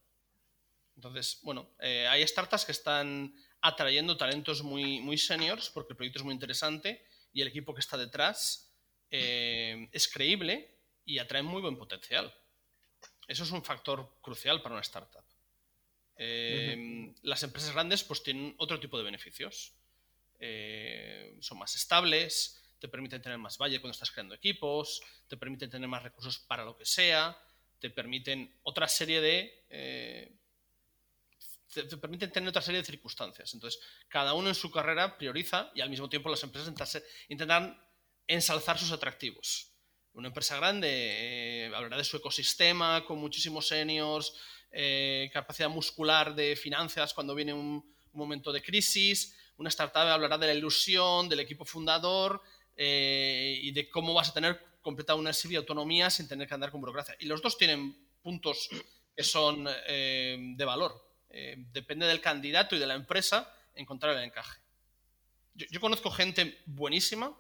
[0.96, 6.20] Entonces, bueno, eh, hay startups que están atrayendo talentos muy, muy seniors porque el proyecto
[6.20, 8.72] es muy interesante y el equipo que está detrás
[9.12, 12.34] eh, es creíble y atrae muy buen potencial.
[13.28, 15.24] Eso es un factor crucial para una startup.
[16.16, 19.74] Eh, las empresas grandes pues tienen otro tipo de beneficios.
[21.42, 25.88] Son más estables, te permiten tener más valle cuando estás creando equipos, te permiten tener
[25.88, 27.38] más recursos para lo que sea,
[27.80, 29.66] te permiten otra serie de...
[29.70, 30.32] Eh,
[31.74, 33.54] te, permiten tener otra serie de circunstancias.
[33.54, 37.80] Entonces, cada uno en su carrera prioriza y al mismo tiempo las empresas intentan
[38.26, 39.72] ensalzar sus atractivos.
[40.13, 44.34] Una empresa grande eh, hablará de su ecosistema con muchísimos seniors,
[44.72, 49.36] eh, capacidad muscular de finanzas cuando viene un, momento de crisis.
[49.58, 52.42] Una startup hablará de la ilusión, del equipo fundador
[52.78, 56.54] eh, y de cómo vas a tener completada una serie de autonomía sin tener que
[56.54, 57.16] andar con burocracia.
[57.20, 58.70] Y los dos tienen puntos
[59.16, 60.94] que son de valor.
[61.74, 64.62] depende del candidato y de la empresa encontrar el encaje.
[65.56, 67.36] yo conozco gente buenísima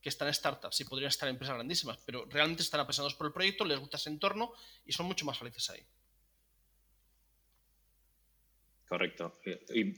[0.00, 3.26] que están en startups y podrían estar en empresas grandísimas, pero realmente están apasionados por
[3.26, 4.52] el proyecto, les gusta ese entorno
[4.84, 5.84] y son mucho más felices ahí.
[8.88, 9.38] Correcto.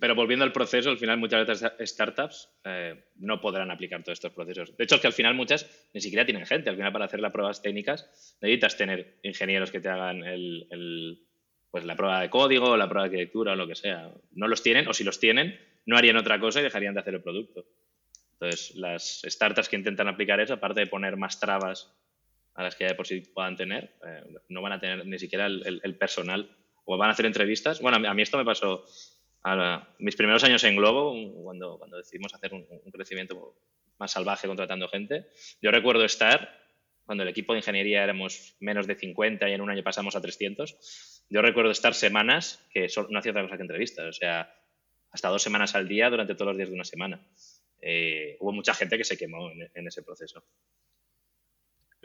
[0.01, 4.33] pero volviendo al proceso, al final muchas veces startups eh, no podrán aplicar todos estos
[4.33, 4.77] procesos.
[4.77, 6.71] De hecho, es que al final muchas ni siquiera tienen gente.
[6.71, 10.25] Al final, para hacer las pruebas técnicas, necesitas tener ingenieros que te hagan
[11.71, 14.11] pues la prueba de código, la prueba de arquitectura o lo que sea.
[14.33, 17.15] No los tienen, o si los tienen, no harían otra cosa y dejarían de hacer
[17.15, 17.67] el producto.
[18.33, 21.95] Entonces, las startups que intentan aplicar eso, aparte de poner más trabas
[22.55, 25.19] a las que ya de por sí puedan tener, eh, no van a tener ni
[25.19, 26.57] siquiera el, personal
[26.91, 27.81] o van a hacer entrevistas.
[27.81, 28.85] Bueno, a mí esto me pasó
[29.45, 33.55] a mis primeros años en Globo, cuando, cuando decidimos hacer un, crecimiento
[33.99, 35.29] más salvaje contratando gente.
[35.63, 36.59] Yo recuerdo estar,
[37.05, 40.21] cuando el equipo de ingeniería éramos menos de 50 y en un año pasamos a
[40.21, 44.53] 300, yo recuerdo estar semanas que no hacía otra cosa que entrevistas, o sea,
[45.13, 47.25] hasta dos semanas al día durante todos los días de una semana.
[47.81, 50.45] Eh, hubo mucha gente que se quemó en, ese proceso.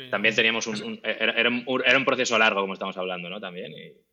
[0.09, 3.39] También teníamos un, era, un, proceso largo, como estamos hablando, ¿no?
[3.39, 4.04] También, bueno.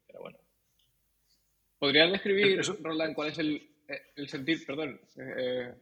[1.83, 3.61] ¿Podrías describir, Roland, cuál es el,
[4.15, 5.75] el sentir, perdón, eh,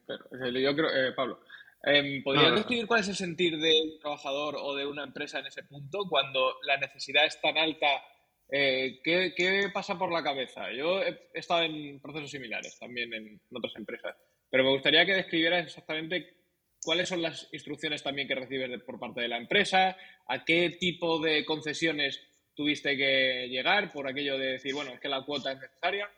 [0.63, 1.41] yo creo, eh, Pablo,
[1.83, 5.63] em, ¿podrías describir cuál es el sentir del trabajador o de una empresa en ese
[5.65, 8.03] punto cuando la necesidad es tan alta?
[8.49, 10.73] ¿qué, ¿qué, pasa por la cabeza?
[10.73, 14.17] Yo he estado en procesos similares también en otras empresas.
[14.51, 16.35] Pero me gustaría que describieras exactamente
[16.83, 21.19] cuáles son las instrucciones también que recibes por parte de la empresa, a qué tipo
[21.19, 25.61] de concesiones tuviste que llegar por aquello de decir, bueno, es que la cuota es
[25.61, 26.11] necesaria.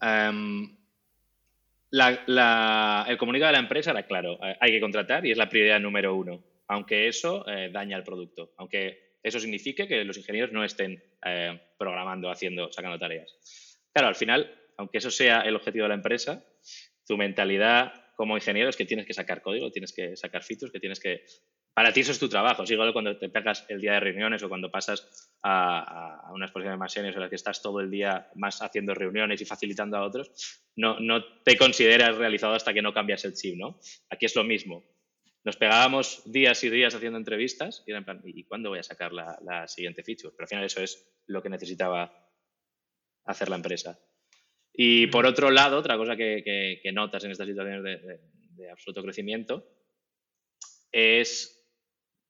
[0.00, 0.76] Em,
[1.90, 5.80] el comunicado de la empresa era claro, eh, hay que contratar y es la prioridad
[5.80, 10.64] número uno, aunque eso eh, daña el producto, aunque eso signifique que los ingenieros no
[10.64, 13.78] estén eh, programando, haciendo, sacando tareas.
[13.92, 16.44] Claro, al final, aunque eso sea el objetivo de la empresa,
[17.06, 20.80] tu mentalidad como ingeniero es que tienes que sacar código, tienes que sacar features, que
[20.80, 21.24] tienes que...
[21.78, 22.64] Para ti eso es tu trabajo.
[22.64, 26.46] Es igual cuando te pegas el día de reuniones o cuando pasas a, a una
[26.46, 29.96] exposición de más en la que estás todo el día más haciendo reuniones y facilitando
[29.96, 33.78] a otros, no, no te consideras realizado hasta que no cambias el chip, ¿no?
[34.10, 34.82] Aquí es lo mismo.
[35.44, 38.82] Nos pegábamos días y días haciendo entrevistas y era en plan, ¿y cuándo voy a
[38.82, 40.34] sacar la, siguiente feature?
[40.36, 42.12] Pero al final eso es lo que necesitaba
[43.24, 44.00] hacer la empresa.
[44.72, 49.64] Y por otro lado, otra cosa que, notas en estas situaciones de, absoluto crecimiento
[50.90, 51.57] es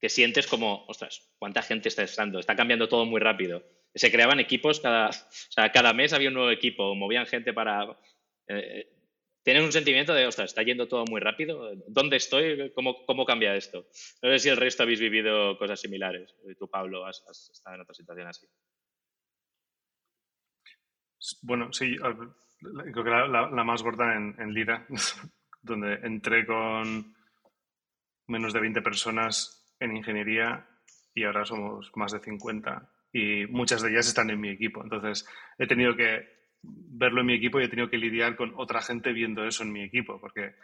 [0.01, 2.39] que sientes como, ostras, ¿cuánta gente está estando?
[2.39, 3.65] Está cambiando todo muy rápido.
[3.95, 5.13] Se creaban equipos cada, o
[5.51, 7.99] sea, cada mes había un nuevo equipo, movían gente para...
[8.47, 8.89] Eh,
[9.43, 11.73] tienes un sentimiento de, ostras, está yendo todo muy rápido.
[11.89, 12.71] ¿Dónde estoy?
[12.75, 13.89] ¿Cómo, cómo cambia esto?
[14.23, 16.35] No sé si el resto habéis vivido cosas similares.
[16.59, 18.47] Tú, Pablo, has estado en otra situación así.
[21.43, 24.87] Bueno, sí, creo que la, más gorda en, en, Lira,
[25.63, 27.17] donde entré con
[28.29, 30.67] menos de 20 personas en ingeniería
[31.15, 34.83] y ahora somos más de 50 y muchas de ellas están en mi equipo.
[34.83, 35.27] Entonces,
[35.59, 36.27] he tenido que
[36.63, 39.73] verlo en mi equipo y he tenido que lidiar con otra gente viendo eso en
[39.73, 40.55] mi equipo, porque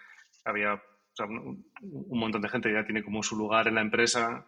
[0.44, 0.83] había
[1.20, 4.46] un, un, montón de gente que ya tiene como su lugar en la empresa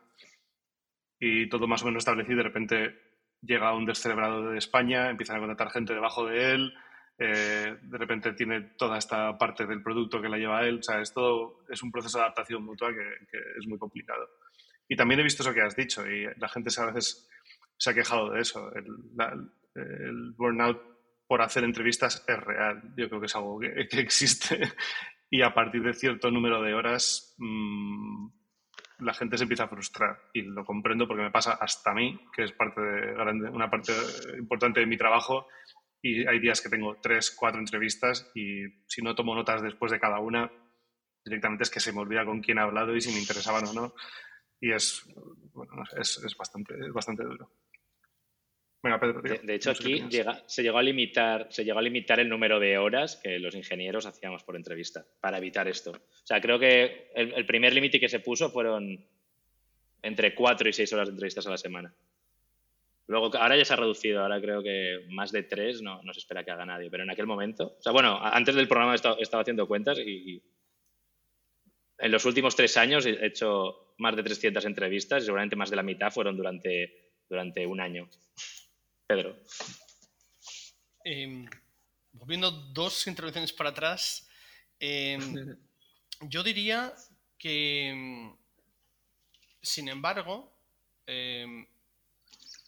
[1.18, 3.07] y todo más o menos establecido de repente
[3.40, 6.74] llega un descerebrado de España, empiezan a contratar gente debajo de él,
[7.18, 10.79] eh, de repente tiene toda esta parte del producto que la lleva él.
[10.79, 14.29] O sea, esto es un proceso de adaptación mutua que, es muy complicado.
[14.88, 17.29] Y también he visto eso que has dicho y la gente a veces
[17.77, 18.70] se ha quejado de eso.
[18.75, 20.81] El, burnout
[21.27, 22.94] por hacer entrevistas es real.
[22.96, 24.72] Yo creo que es algo que, existe
[25.31, 28.29] y a partir de cierto número de horas mm,
[29.01, 32.18] la gente se empieza a frustrar y lo comprendo porque me pasa hasta a mí,
[32.35, 33.12] que es parte de,
[33.51, 33.92] una parte
[34.38, 35.49] importante de mi trabajo
[36.01, 40.01] y hay días que tengo tres, cuatro entrevistas y si no tomo notas después de
[40.01, 40.51] cada una,
[41.25, 43.72] directamente es que se me olvida con quién he hablado y si me interesaban o
[43.72, 43.94] no.
[44.61, 45.05] Y es,
[45.53, 47.51] bueno, es, es, bastante, es bastante duro.
[48.83, 50.05] Venga, Pedro, de, hecho, aquí
[50.47, 54.07] se, llegó a limitar, se llegó a limitar el número de horas que los ingenieros
[54.07, 55.90] hacíamos por entrevista para evitar esto.
[55.90, 59.05] O sea, creo que el, el primer límite que se puso fueron
[60.03, 61.95] entre cuatro y seis horas de entrevistas a la semana.
[63.09, 66.19] Luego, ahora ya se ha reducido, ahora creo que más de tres no, no se
[66.19, 68.97] espera que haga nadie, pero en aquel momento, o sea, bueno, antes del programa he
[68.97, 70.42] estado, haciendo cuentas y,
[71.99, 75.76] en los últimos tres años he hecho más de 300 entrevistas y seguramente más de
[75.76, 78.09] la mitad fueron durante, durante un año.
[79.06, 79.37] Pedro.
[81.04, 81.46] Eh,
[82.12, 84.28] volviendo dos intervenciones para atrás,
[84.78, 85.20] em,
[86.22, 86.94] yo diría
[87.38, 88.36] que, em,
[89.62, 90.53] sin embargo,
[91.07, 91.66] em,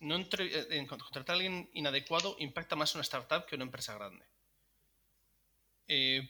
[0.01, 4.25] no entre, contratar a alguien inadecuado impacta más una startup que una empresa grande.
[5.89, 6.23] Eh,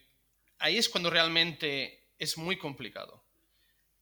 [0.59, 3.28] ahí es cuando realmente es muy complicado.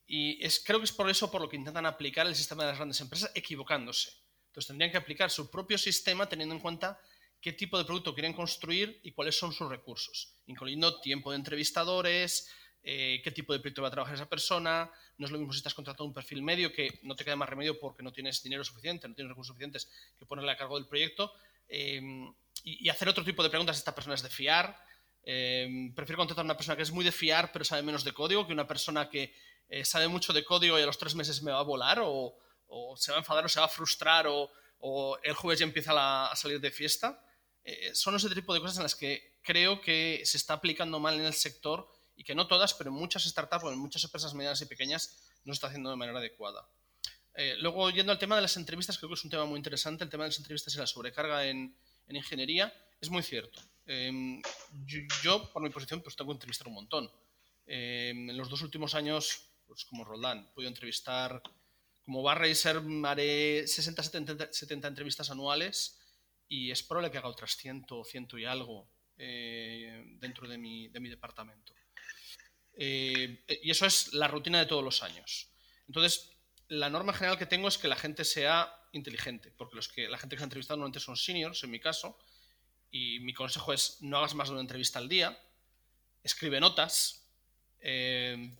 [0.06, 2.70] Y es, creo que es por eso por lo que intentan aplicar el sistema de
[2.70, 4.12] las grandes empresas equivocándose.
[4.48, 7.00] Entonces tendrían que aplicar su propio sistema teniendo en cuenta
[7.40, 12.48] qué tipo de producto quieren construir y cuáles son sus recursos, incluyendo tiempo de entrevistadores,
[12.82, 14.90] eh, qué tipo de proyecto va a trabajar esa persona.
[15.18, 17.48] No es lo mismo si estás contratando un perfil medio que no te queda más
[17.48, 20.86] remedio porque no tienes dinero suficiente, no tienes recursos suficientes que ponerle a cargo del
[20.86, 21.32] proyecto.
[21.68, 22.00] Eh,
[22.62, 24.76] y, hacer otro tipo de preguntas, ¿esta persona es de fiar?
[25.28, 28.12] Em, prefiero contratar a una persona que es muy de fiar pero sabe menos de
[28.12, 29.34] código que una persona que
[29.68, 32.38] eh, sabe mucho de código y a los tres meses me va a volar o,
[32.96, 34.50] se va a enfadar o se va a frustrar o,
[35.24, 37.20] el jueves ya empieza a salir de fiesta.
[37.64, 41.18] Eh, son ese tipo de cosas en las que creo que se está aplicando mal
[41.18, 44.32] en el sector y que no todas, pero en muchas startups o en muchas empresas
[44.34, 46.68] medianas y pequeñas no se está haciendo de manera adecuada.
[47.34, 50.04] Eh, luego, yendo al tema de las entrevistas, creo que es un tema muy interesante.
[50.04, 51.76] El tema de las entrevistas y la sobrecarga en,
[52.08, 53.60] ingeniería es muy cierto.
[53.86, 54.42] Em,
[55.22, 57.10] yo, por mi posición, pues tengo que entrevistar un montón.
[57.66, 61.40] Em, en los dos últimos años, pues como Roldán, he podido entrevistar,
[62.04, 65.98] como bar racer, haré 60, 70, 70 entrevistas anuales
[66.48, 70.88] y es probable que haga otras 100 o 100 y algo eh, dentro de mi,
[70.88, 71.74] de mi departamento.
[72.76, 75.50] Eh, y eso es la rutina de todos los años.
[75.88, 76.36] Entonces,
[76.68, 80.18] la norma general que tengo es que la gente sea inteligente, porque los que, la
[80.18, 82.18] gente que se ha entrevistado normalmente son seniors, en mi caso,
[82.90, 85.38] y mi consejo es no hagas más de una entrevista al día,
[86.22, 87.26] escribe notas,
[87.80, 88.50] eh,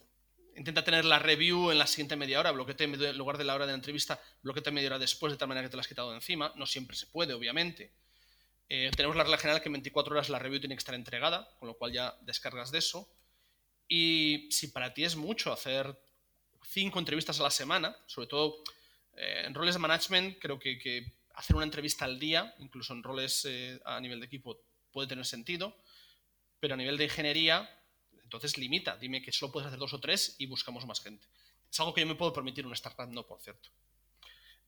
[0.57, 3.67] intenta tener la review en la siguiente media hora, bloquete en lugar de la hora
[3.67, 6.15] de la entrevista, bloquete media hora después, de tal manera que te la has quitado
[6.15, 7.93] encima, no siempre se puede, obviamente.
[8.69, 11.49] Eh, tenemos la regla general que en 24 horas la review tiene que estar entregada,
[11.59, 13.09] con lo cual ya descargas de eso.
[13.89, 15.97] Y si para ti es mucho hacer
[16.65, 18.63] cinco entrevistas a la semana, sobre todo
[19.15, 23.45] eh, en roles de management, creo que, hacer una entrevista al día, incluso en roles
[23.45, 24.59] eh, a nivel de equipo,
[24.91, 25.77] puede tener sentido,
[26.59, 27.69] pero a nivel de ingeniería,
[28.23, 31.27] entonces limita, dime que solo puedes hacer dos o tres y buscamos más gente.
[31.71, 33.69] Es algo que yo me puedo permitir una startup, no, por cierto.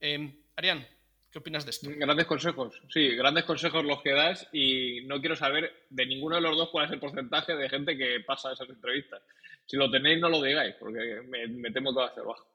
[0.01, 0.87] Eh, Arián,
[1.31, 1.91] ¿Qué opinas de esto?
[1.95, 6.43] Grandes consejos, sí, grandes consejos los que das y no quiero saber de ninguno de
[6.43, 9.21] los dos cuál es el porcentaje de gente que pasa esas entrevistas.
[9.67, 12.49] Si lo tenéis, no lo digáis, porque me, temo que va a ser bajo.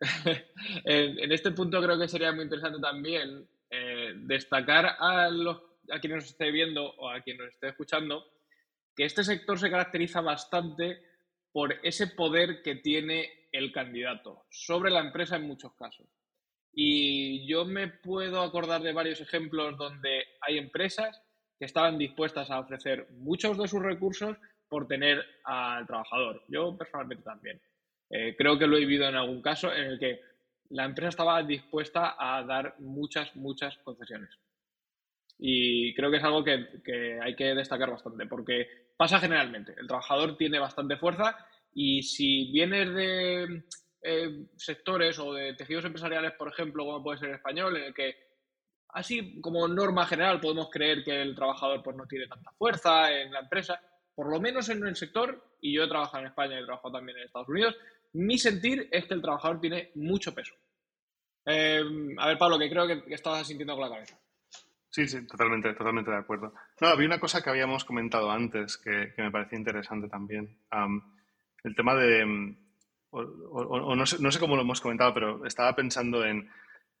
[0.84, 5.60] en, este punto creo que sería muy interesante también eh, destacar a, los,
[5.90, 8.24] a quien nos esté viendo o a quien nos esté escuchando
[8.94, 11.02] que este sector se caracteriza bastante
[11.52, 16.06] por ese poder que tiene el candidato sobre la empresa en muchos casos.
[16.72, 21.22] Y yo me puedo acordar de varios ejemplos donde hay empresas
[21.58, 24.36] que estaban dispuestas a ofrecer muchos de sus recursos
[24.68, 26.44] por tener al trabajador.
[26.48, 27.60] Yo personalmente también.
[28.10, 30.20] Eh, creo que lo he vivido en algún caso en el que
[30.70, 34.30] la empresa estaba dispuesta a dar muchas, muchas concesiones.
[35.38, 38.66] Y creo que es algo que, que, hay que destacar bastante, porque
[38.96, 39.74] pasa generalmente.
[39.78, 41.36] El trabajador tiene bastante fuerza
[41.72, 43.62] y si vienes de
[44.02, 47.94] eh, sectores o de tejidos empresariales, por ejemplo, como puede ser el español, en el
[47.94, 48.16] que
[48.90, 53.32] así como norma general podemos creer que el trabajador pues, no tiene tanta fuerza en
[53.32, 53.80] la empresa,
[54.14, 56.94] por lo menos en el sector, y yo he trabajado en España y he trabajado
[56.94, 57.76] también en Estados Unidos,
[58.12, 60.54] mi sentir es que el trabajador tiene mucho peso.
[61.46, 61.82] Eh,
[62.18, 64.18] a ver, Pablo, que creo que, estabas sintiendo con la cabeza.
[64.90, 66.52] Sí, sí, totalmente, totalmente de acuerdo.
[66.80, 70.58] No, había una cosa que habíamos comentado antes que, me parecía interesante también.
[71.64, 72.56] el tema de,
[73.10, 76.50] o, no, sé, cómo lo hemos comentado, pero estaba pensando en,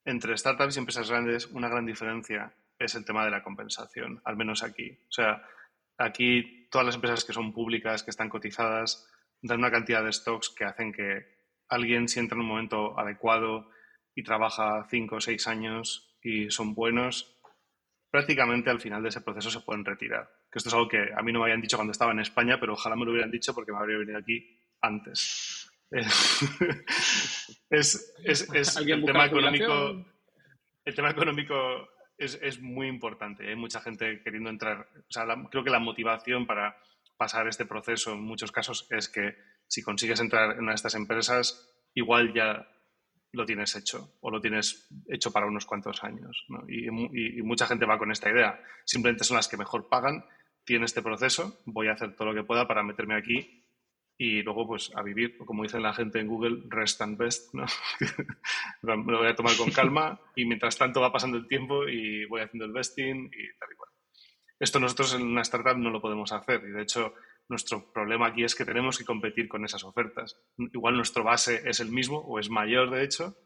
[0.04, 4.36] entre startups y empresas grandes, una gran diferencia es el tema de la compensación, al
[4.36, 4.90] menos aquí.
[4.90, 5.42] O sea,
[5.96, 9.10] aquí todas las empresas que son públicas, que están cotizadas,
[9.42, 13.70] dan una cantidad de stocks que hacen que alguien si entra en un momento adecuado
[14.14, 17.38] y trabaja cinco o seis años y son buenos,
[18.10, 20.28] prácticamente al final de ese proceso se pueden retirar.
[20.50, 22.58] Que esto es algo que a mí no me habían dicho cuando estaba en España,
[22.58, 25.70] pero ojalá me lo hubieran dicho porque me habría venido aquí antes.
[27.70, 30.04] es, el tema económico.
[30.84, 33.48] El tema económico es, muy importante.
[33.48, 34.88] Hay mucha gente queriendo entrar.
[35.50, 36.76] creo que la motivación para
[37.18, 40.94] pasar este proceso en muchos casos es que si consigues entrar en una de estas
[40.94, 42.66] empresas, igual ya
[43.32, 46.46] lo tienes hecho o lo tienes hecho para unos cuantos años.
[46.68, 48.58] Y, y, mucha gente va con esta idea.
[48.86, 50.24] Simplemente son las que mejor pagan.
[50.64, 53.66] Tiene este proceso, voy a hacer todo lo que pueda para meterme aquí
[54.18, 57.64] y luego pues a vivir, como dice la gente en Google, rest and best, ¿no?
[58.82, 62.26] Me lo voy a tomar con calma y mientras tanto va pasando el tiempo y
[62.26, 63.90] voy haciendo el vesting y tal y cual.
[64.60, 67.14] Esto nosotros en una startup no lo podemos hacer y de hecho
[67.48, 70.40] nuestro problema aquí es que tenemos que competir con esas ofertas.
[70.56, 73.36] Igual nuestro base es el mismo o es mayor de hecho,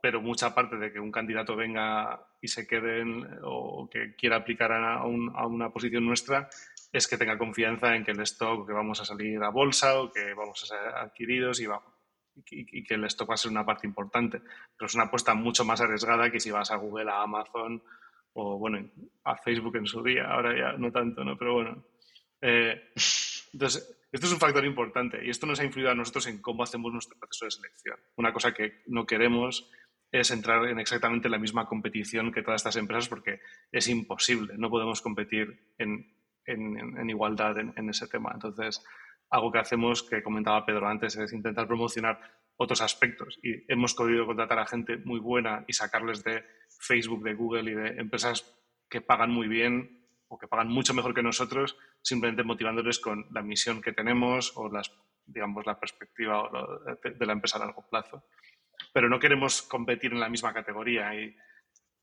[0.00, 3.02] pero mucha parte de que un candidato venga y se quede
[3.42, 6.48] o que quiera aplicar a, una posición nuestra
[6.92, 10.12] es que tenga confianza en que el stock, que vamos a salir a bolsa o
[10.12, 11.66] que vamos a ser adquiridos y,
[12.50, 14.40] y, que el stock va a ser una parte importante.
[14.76, 17.82] Pero es una apuesta mucho más arriesgada que si vas a Google, a Amazon
[18.34, 18.88] o, bueno,
[19.24, 20.26] a Facebook en su día.
[20.26, 21.36] Ahora ya no tanto, ¿no?
[21.36, 21.84] Pero bueno.
[22.40, 22.92] Eh,
[23.52, 26.62] entonces, esto es un factor importante y esto nos ha influido a nosotros en cómo
[26.62, 27.96] hacemos nuestro proceso de selección.
[28.16, 29.70] Una cosa que no queremos
[30.12, 33.40] es entrar en exactamente la misma competición que todas estas empresas porque
[33.72, 34.54] es imposible.
[34.56, 36.14] No podemos competir en
[36.46, 38.30] en, igualdad en, ese tema.
[38.34, 38.84] Entonces,
[39.30, 42.20] algo que hacemos, que comentaba Pedro antes, es intentar promocionar
[42.56, 43.38] otros aspectos.
[43.42, 46.44] Y hemos podido contratar a gente muy buena y sacarles de
[46.80, 51.14] Facebook, de Google y de empresas que pagan muy bien o que pagan mucho mejor
[51.14, 54.92] que nosotros, simplemente motivándoles con la misión que tenemos o las,
[55.26, 56.48] digamos, la perspectiva
[57.02, 58.24] de la empresa a largo plazo.
[58.92, 61.36] Pero no queremos competir en la misma categoría y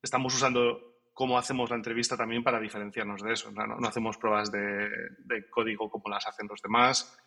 [0.02, 3.52] estamos usando cómo hacemos la entrevista también para diferenciarnos de eso.
[3.52, 7.18] No, hacemos pruebas de, código como las hacen los demás.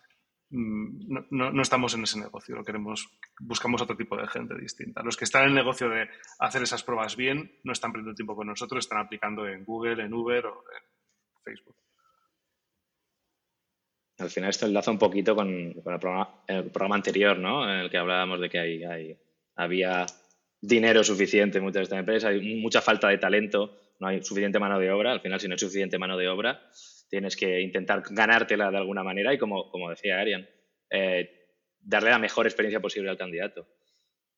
[0.49, 5.01] Mm, no, estamos en ese negocio, lo queremos, buscamos otro tipo de gente distinta.
[5.03, 6.07] Los que están en el negocio de
[6.39, 10.13] hacer esas pruebas bien no están perdiendo tiempo con nosotros, están aplicando en Google, en
[10.13, 11.75] Uber o en Facebook.
[14.17, 17.69] Al final esto enlaza un poquito con, el, programa, anterior, ¿no?
[17.69, 19.17] En el que hablábamos de que hay,
[19.55, 20.05] había
[20.61, 24.57] dinero suficiente en muchas de estas empresas, hay mucha falta de talento, no hay suficiente
[24.57, 25.11] mano de obra.
[25.11, 26.61] Al final, si no hay suficiente mano de obra,
[27.09, 30.47] tienes que intentar ganártela de alguna manera y, como, como decía Arian,
[30.89, 31.47] eh,
[31.79, 33.67] darle la mejor experiencia posible al candidato.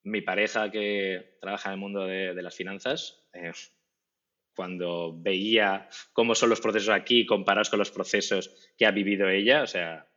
[0.03, 3.51] Mi pareja que trabaja en el mundo de, las finanzas, eh,
[4.55, 9.63] cuando veía cómo son los procesos aquí comparados con los procesos que ha vivido ella,
[9.63, 10.07] o sea,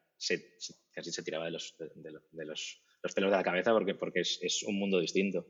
[0.93, 2.83] casi se tiraba de los, de, los,
[3.15, 5.47] pelos de la cabeza porque, porque es un mundo distinto.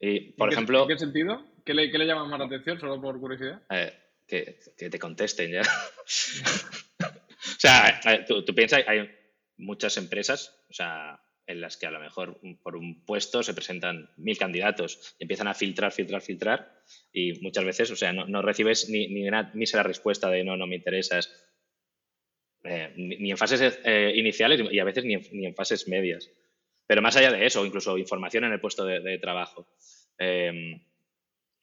[0.00, 0.82] Y, por ejemplo...
[0.82, 1.44] ¿En qué sentido?
[1.64, 3.62] ¿Qué le, qué le llama más la atención, solo por curiosidad?
[3.70, 3.92] Eh,
[4.28, 5.62] que, que, te contesten ya.
[7.00, 9.10] o sea, tú, tú, piensas, hay
[9.56, 14.10] muchas empresas, o sea, en las que a lo mejor por un puesto se presentan
[14.18, 18.42] mil candidatos y empiezan a filtrar, filtrar, filtrar y muchas veces, o sea, no, no
[18.42, 21.32] recibes ni, ni, una, ni la respuesta de no, no me interesas,
[22.64, 26.30] eh, ni, en fases eh, iniciales y a veces ni en, ni en fases medias.
[26.86, 29.68] Pero más allá de eso, incluso información en el puesto de, trabajo.
[30.18, 30.80] Eh,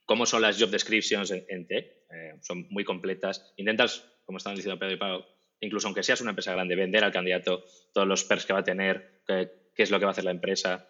[0.06, 1.86] ¿Cómo son las job descriptions en, tech?
[2.12, 3.54] Eh, son muy completas.
[3.58, 5.26] Intentas, como estaban diciendo Pedro y Pablo,
[5.60, 8.64] incluso aunque seas una empresa grande, vender al candidato todos los perks que va a
[8.64, 10.88] tener, qué, es lo que va a hacer la empresa,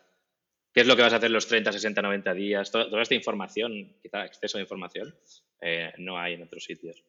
[0.73, 2.71] qué es lo que vas a hacer los 30, 60, 90 días.
[2.71, 5.15] Toda, esta información, quizá exceso de información,
[5.61, 7.03] eh, no hay en otros sitios.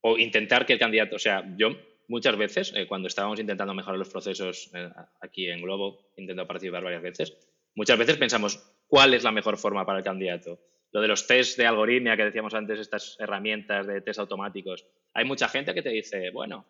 [0.00, 1.76] o intentar que el candidato, o sea, yo
[2.08, 6.84] muchas veces, eh, cuando estábamos intentando mejorar los procesos eh, aquí en Globo, intento participar
[6.84, 7.36] varias veces,
[7.74, 10.60] muchas veces pensamos cuál es la mejor forma para el candidato.
[10.92, 14.86] Lo de los test de algoritmia que decíamos antes, estas herramientas de test automáticos.
[15.14, 16.64] Hay mucha gente que te dice, bueno,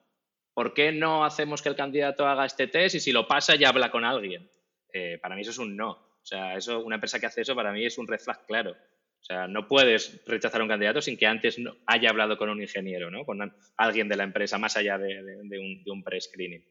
[0.54, 3.68] ¿por qué no hacemos que el candidato haga este test y si lo pasa ya
[3.68, 4.50] habla con alguien?
[4.90, 5.90] Eh, para mí eso es un no.
[5.90, 8.70] O sea, eso, una empresa que hace eso para mí es un red flag claro.
[8.70, 12.62] O sea, no puedes rechazar a un candidato sin que antes haya hablado con un
[12.62, 13.26] ingeniero, ¿no?
[13.26, 16.64] con alguien de la empresa, más allá de, un, pre-screening.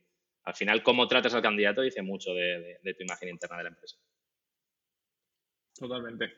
[0.46, 3.98] Al final, cómo tratas al candidato dice mucho de, tu imagen interna de la empresa.
[5.78, 6.34] Totalmente.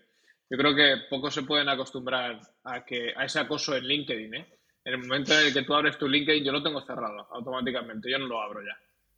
[0.50, 4.34] Yo creo que pocos se pueden acostumbrar a, que, a ese acoso en LinkedIn.
[4.36, 4.48] ¿eh?
[4.84, 8.10] En el momento en el que tú abres tu LinkedIn, yo lo tengo cerrado automáticamente,
[8.10, 8.78] yo no lo abro ya.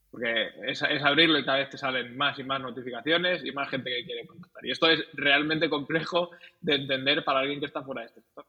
[0.09, 3.89] Porque es, abrirlo y cada vez te salen más y más notificaciones y más gente
[3.89, 4.65] que quiere contactar.
[4.65, 8.45] Y esto es realmente complejo de entender para alguien que está fuera de este sector.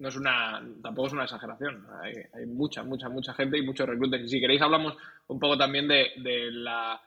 [0.00, 1.86] No es una, tampoco es una exageración.
[2.02, 4.22] Hay, mucha, mucha, mucha gente y muchos reclutes.
[4.22, 4.96] Y si queréis hablamos
[5.28, 7.00] un poco también de, la,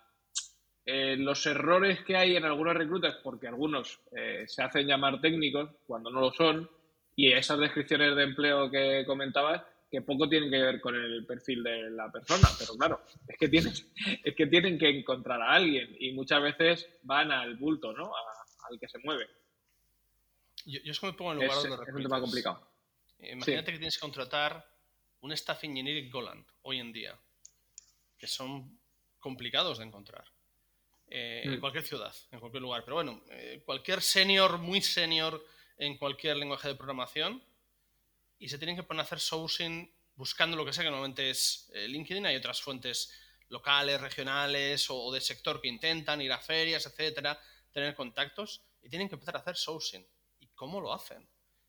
[0.86, 5.72] eh, los errores que hay en algunos reclutes, porque algunos eh, se hacen llamar técnicos
[5.88, 6.70] cuando no lo son,
[7.16, 11.64] y esas descripciones de empleo que comentabas, que poco tienen que ver con el perfil
[11.64, 13.74] de la persona, pero claro, es que tienen,
[14.24, 18.12] es que, tienen que encontrar a alguien y muchas veces van al bulto, ¿no?
[18.70, 19.28] al que se mueve.
[20.66, 22.68] Yo, es que me pongo en lugar de Es un tema complicado.
[23.20, 24.68] Imagínate que tienes que contratar
[25.22, 27.18] un staff engineer en Goland hoy en día,
[28.18, 28.80] que son
[29.20, 30.26] complicados de encontrar.
[31.08, 31.60] Eh, en mm.
[31.60, 32.84] cualquier ciudad, en cualquier lugar.
[32.84, 35.46] Pero bueno, eh, cualquier senior, muy senior
[35.78, 37.44] en cualquier lenguaje de programación,
[38.40, 41.70] y se tienen que poner a hacer sourcing buscando lo que sea, que normalmente es
[41.74, 42.26] eh, LinkedIn.
[42.26, 43.12] Hay otras fuentes
[43.50, 47.40] locales, regionales o, de sector que intentan ir a ferias, etcétera,
[47.72, 50.06] tener contactos y tienen que empezar a hacer sourcing.
[50.40, 51.28] ¿Y cómo lo hacen?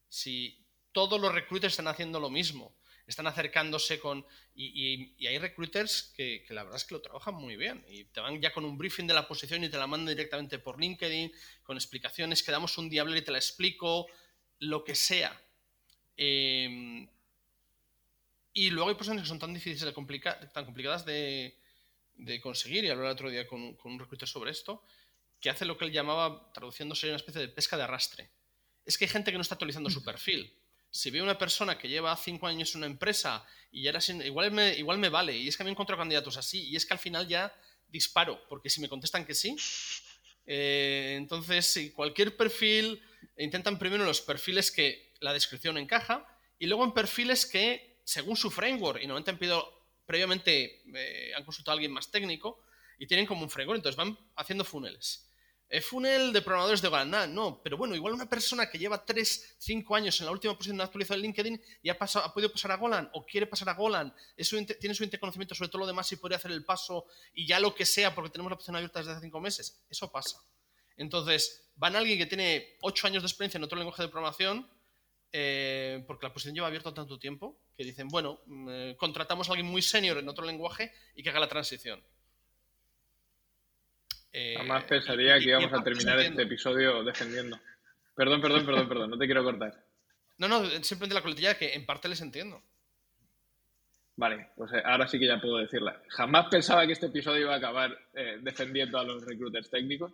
[0.08, 2.76] Si todos los recruiters están haciendo lo mismo,
[3.06, 4.24] están acercándose con...
[4.54, 8.20] Y, hay recruiters que, que, la verdad es que lo trabajan muy bien y te
[8.20, 11.32] van ya con un briefing de la posición y te la mandan directamente por LinkedIn,
[11.62, 14.06] con explicaciones, quedamos un diablo y te la explico,
[14.58, 15.38] lo que sea.
[16.16, 17.08] Em,
[18.52, 19.92] y luego hay personas que son tan difíciles, de
[20.52, 21.54] tan complicadas de,
[22.42, 24.82] conseguir, y hablar el otro día con, un recruiter sobre esto,
[25.40, 28.30] que hace lo que él llamaba, traduciéndose, una especie de pesca de arrastre.
[28.86, 30.56] Es que hay gente que no está actualizando su perfil.
[30.96, 34.50] Si veo una persona que lleva cinco años en una empresa y ya era igual,
[34.50, 36.98] me, igual me vale, y es que me encuentro candidatos así, y es que al
[36.98, 37.54] final ya
[37.88, 39.54] disparo, porque si me contestan que sí,
[40.46, 43.02] eh, entonces, cualquier perfil,
[43.36, 46.26] intentan primero los perfiles que la descripción encaja,
[46.58, 51.44] y luego en perfiles que, según su framework, y normalmente han pedido previamente, eh, han
[51.44, 52.64] consultado a alguien más técnico,
[52.98, 55.25] y tienen como un framework, entonces van haciendo funnels.
[55.68, 59.56] El funnel de programadores de Golang, no, pero bueno, igual una persona que lleva 3,
[59.58, 62.76] 5 años en la última posición de actualizado en LinkedIn y ha, podido pasar a
[62.76, 64.14] Golan o quiere pasar a Golan,
[64.80, 67.74] tiene su interconocimiento sobre todo lo demás y podría hacer el paso y ya lo
[67.74, 69.84] que sea porque tenemos la opción abierta desde hace 5 meses.
[69.90, 70.40] Eso pasa.
[70.96, 74.70] Entonces, van a alguien que tiene 8 años de experiencia en otro lenguaje de programación
[75.32, 79.52] eh, porque la posición lleva abierta tanto tiempo que dicen, bueno, mm, eh, contratamos a
[79.52, 82.02] alguien muy senior en otro lenguaje y que haga la transición.
[84.38, 87.58] Eh, Jamás pensaría que íbamos a terminar este episodio defendiendo.
[88.14, 89.72] Perdón, perdón, perdón, perdón, no te quiero cortar.
[90.36, 92.62] No, no, simplemente la coletilla que en parte les entiendo.
[94.16, 96.02] Vale, pues eh, ahora sí que ya puedo decirla.
[96.08, 100.12] Jamás pensaba que este episodio iba a acabar eh, defendiendo a los recruiters técnicos.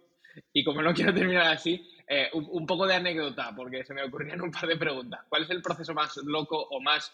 [0.53, 1.85] Y como no quiero terminar así,
[2.33, 5.23] un, poco de anécdota, porque se me ocurrían un par de preguntas.
[5.29, 7.13] ¿Cuál es el proceso más loco o más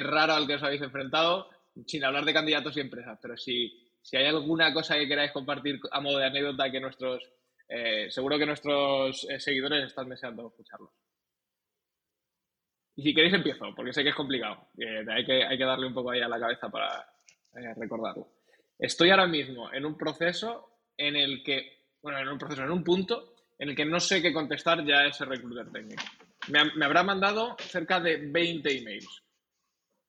[0.00, 1.50] raro al que os habéis enfrentado?
[1.86, 5.80] Sin hablar de candidatos y empresas, pero sí si hay alguna cosa que queráis compartir
[5.90, 7.28] a modo de anécdota que nuestros,
[7.68, 10.92] eh, seguro que nuestros eh, seguidores están deseando escucharlo.
[12.94, 14.68] Y si queréis empiezo, porque sé que es complicado.
[14.78, 17.00] hay, que, hay que darle un poco ahí a la cabeza para
[17.56, 18.28] eh, recordarlo.
[18.78, 22.84] Estoy ahora mismo en un proceso en el que, bueno, en un proceso, en un
[22.84, 26.04] punto en el que no sé qué contestar ya ese recruiter técnico.
[26.46, 29.24] Me, me habrá mandado cerca de 20 emails.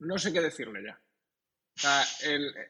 [0.02, 1.02] No sé qué decirle ya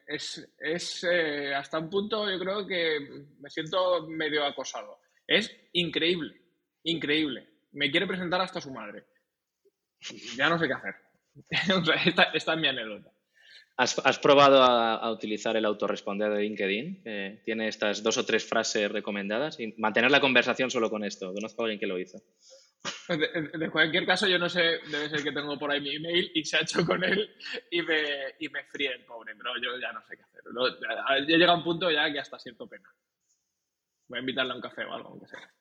[0.08, 3.00] es, eh, hasta un punto yo creo que
[3.40, 5.00] me siento medio acosado.
[5.26, 6.42] Es increíble,
[6.84, 7.48] increíble.
[7.72, 9.06] Me quiere presentar hasta su madre.
[10.36, 10.96] Ya no sé qué hacer.
[12.06, 13.12] esta, es mi anécdota.
[13.78, 17.44] ¿Has, probado a, utilizar el autorresponder de LinkedIn?
[17.44, 21.32] tiene estas dos o tres frases recomendadas y mantener la conversación solo con esto.
[21.34, 22.18] Conozco a alguien que lo hizo.
[23.08, 26.44] De, cualquier caso, yo no sé, debe ser que tengo por ahí mi email y
[26.44, 27.36] se ha hecho con él
[27.72, 30.44] y me, y me fríe el pobre, pero yo ya no sé qué hacer.
[31.28, 32.90] Yo llega a un punto ya que hasta siento pena.
[34.08, 35.52] Voy a invitarle a un café o algo, aunque sea.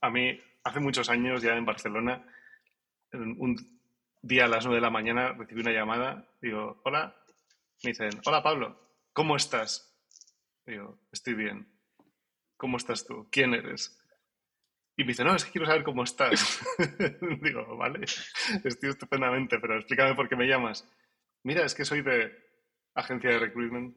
[0.00, 2.26] A mí, hace muchos años ya en Barcelona,
[3.12, 3.56] un
[4.22, 7.14] día a las 9 de la mañana recibí una llamada, digo, hola,
[7.82, 8.78] me dicen, hola Pablo,
[9.12, 9.92] ¿cómo estás?
[10.64, 11.68] Digo, estoy bien.
[12.56, 13.28] ¿Cómo estás tú?
[13.30, 14.01] ¿Quién eres?
[14.96, 16.60] Y me dice, no, es que quiero saber cómo estás.
[17.40, 18.00] Digo, vale,
[18.64, 20.86] estoy estupendamente, pero explícame por qué me llamas.
[21.44, 22.32] Mira, es que soy de
[22.94, 23.96] agencia de recruitment.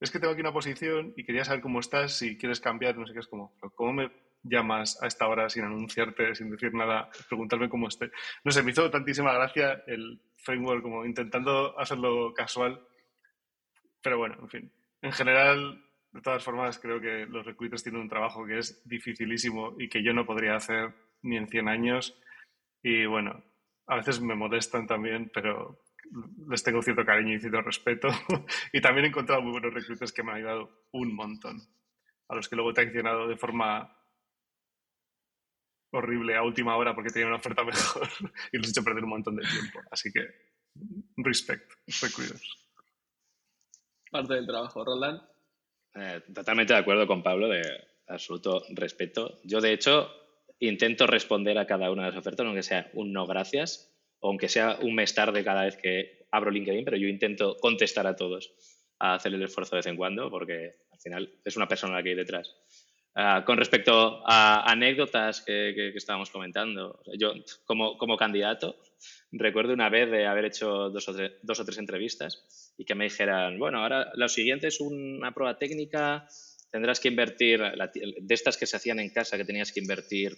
[0.00, 3.06] Es que tengo aquí una posición y quería saber cómo estás, si quieres cambiar, no
[3.06, 4.10] sé qué es como, ¿cómo me
[4.42, 8.10] llamas a esta hora sin anunciarte, sin decir nada, preguntarme cómo estoy?
[8.44, 12.80] No sé, me hizo tantísima gracia el framework como intentando hacerlo casual.
[14.02, 14.72] Pero bueno, en fin.
[15.02, 15.85] En general,
[16.16, 20.02] de todas formas, creo que los recruiters tienen un trabajo que es dificilísimo y que
[20.02, 22.18] yo no podría hacer ni en 100 años.
[22.82, 23.44] Y bueno,
[23.86, 25.78] a veces me modestan también, pero
[26.48, 28.08] les tengo cierto cariño y cierto respeto.
[28.72, 31.60] y también he encontrado muy buenos recruiters que me han ayudado un montón.
[32.28, 33.94] A los que luego he traicionado de forma
[35.90, 38.08] horrible a última hora porque tenía una oferta mejor
[38.52, 39.80] y les he hecho perder un montón de tiempo.
[39.90, 40.26] Así que,
[41.18, 42.56] respect, recruiters.
[44.10, 44.82] Parte del trabajo.
[44.82, 45.35] Roland.
[45.98, 47.62] Eh, totalmente de acuerdo con Pablo, de
[48.06, 49.38] absoluto respeto.
[49.44, 50.10] Yo, de hecho,
[50.60, 54.78] intento responder a cada una de las ofertas, aunque sea un no gracias, aunque sea
[54.80, 58.52] un mes tarde cada vez que abro LinkedIn, pero yo intento contestar a todos,
[58.98, 62.02] a hacer el esfuerzo de vez en cuando, porque al final es una persona la
[62.02, 62.54] que hay detrás.
[63.14, 67.32] Ah, con respecto a anécdotas que, estábamos comentando, yo
[67.64, 68.76] como, como, candidato
[69.32, 73.78] recuerdo una vez de haber hecho dos o, tres entrevistas y que me dijeran, bueno,
[73.78, 76.26] ahora lo siguiente es una prueba técnica,
[76.70, 80.36] tendrás que invertir, de estas que se hacían en casa, que tenías que invertir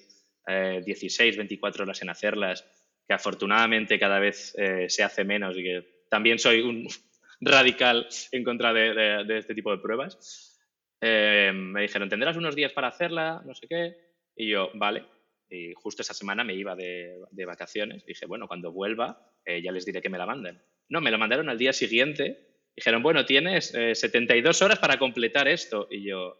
[0.84, 2.64] 16, eh, 24 horas en hacerlas,
[3.06, 6.86] que afortunadamente cada vez eh, se hace menos y que también soy un
[7.40, 10.59] radical en contra de, este tipo de pruebas.
[11.00, 13.96] Eh, me dijeron, tendrás unos días para hacerla, no sé qué,
[14.36, 15.17] y yo, vale.
[15.51, 18.05] Y justo esa semana me iba de, vacaciones.
[18.05, 20.61] Dije, bueno, cuando vuelva ya les diré que me la manden.
[20.88, 22.49] No, me lo mandaron al día siguiente.
[22.74, 25.88] Dijeron, bueno, tienes 72 eh, horas para completar esto.
[25.90, 26.36] Y yo,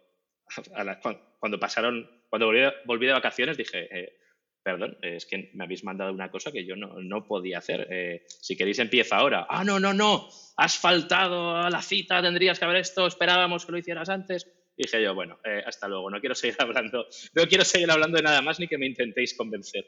[1.41, 2.47] cuando pasaron, cuando
[2.87, 4.13] volví, de vacaciones, dije, eh,
[4.63, 7.87] perdón, es que me habéis mandado una cosa que yo no, podía hacer.
[7.91, 9.47] Eh, si queréis, empieza ahora.
[9.51, 13.73] Ah, no, no, no, has faltado a la cita, tendrías que haber esto, esperábamos que
[13.73, 14.47] lo hicieras antes.
[14.79, 18.41] Dije yo, bueno, hasta luego, no quiero seguir hablando, no quiero seguir hablando de nada
[18.43, 19.85] más ni que me intentéis convencer.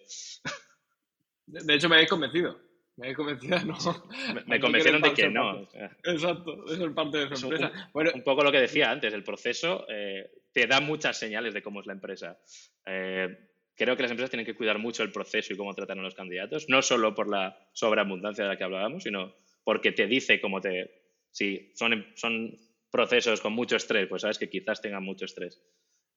[1.46, 2.70] De hecho, me habéis convencido.
[3.00, 3.74] Me no.
[4.46, 5.66] Me, convencieron de que no.
[6.04, 7.72] Exacto, eso es parte de su empresa.
[7.74, 11.54] Un, bueno, un poco lo que decía antes, el proceso eh, te da muchas señales
[11.54, 12.38] de cómo es la empresa.
[12.84, 13.28] Eh,
[13.74, 16.14] creo que las empresas tienen que cuidar mucho el proceso y cómo tratan a los
[16.14, 19.34] candidatos, no solo por la sobreabundancia de la que hablábamos, sino
[19.64, 20.90] porque te dice cómo te...
[21.30, 22.54] Si son, son
[22.90, 25.62] procesos con mucho estrés, pues sabes que quizás tengan mucho estrés.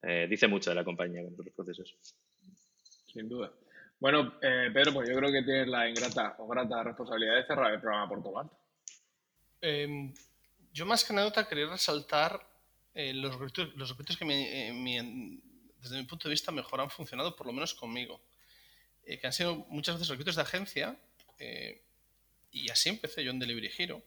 [0.02, 1.96] Eh, dice mucho de la compañía con los procesos.
[3.06, 3.54] Sin duda.
[4.00, 7.74] Bueno, eh, Pedro, pues yo creo que tienes la ingrata o grata responsabilidad de cerrar
[7.74, 8.50] el programa por tomar.
[9.62, 10.14] Em,
[10.74, 12.46] yo más que anécdota quería resaltar
[12.94, 13.38] eh, los,
[13.76, 14.26] los que
[15.82, 18.22] desde mi punto de vista mejor han funcionado, por lo menos conmigo.
[19.06, 20.98] que han sido muchas veces recruiters de agencia,
[22.52, 24.02] y así empecé yo en Delivery Hero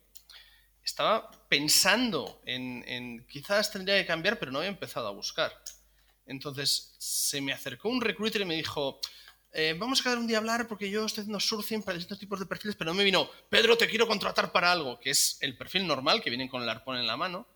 [0.86, 5.52] estaba pensando en, quizás tendría que cambiar, pero no había empezado a buscar.
[6.26, 9.00] Entonces se me acercó un recruiter y me dijo,
[9.52, 12.20] eh, vamos a quedar un día a hablar porque yo estoy haciendo sourcing para distintos
[12.20, 15.38] tipos de perfiles, pero no me vino, Pedro, te quiero contratar para algo, que es
[15.40, 17.48] el perfil normal, que vienen con el arpón en la mano.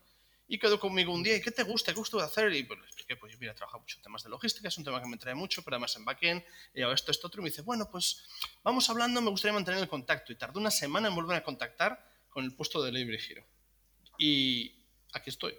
[0.49, 1.93] Y quedó conmigo un día, ¿y qué te gusta?
[1.93, 2.53] ¿Qué gusta hacer?
[2.53, 4.77] Y pues le expliqué, pues yo mira, he trabajado mucho en temas de logística, es
[4.77, 7.39] un tema que me trae mucho, pero además en backend, y hago esto, esto, otro.
[7.39, 8.25] Y me dice, bueno, pues
[8.61, 10.33] vamos hablando, me gustaría mantener el contacto.
[10.33, 13.45] Y tardó una semana en volver a contactar con el puesto de Libre Giro.
[14.17, 14.73] Y
[15.13, 15.53] aquí estoy.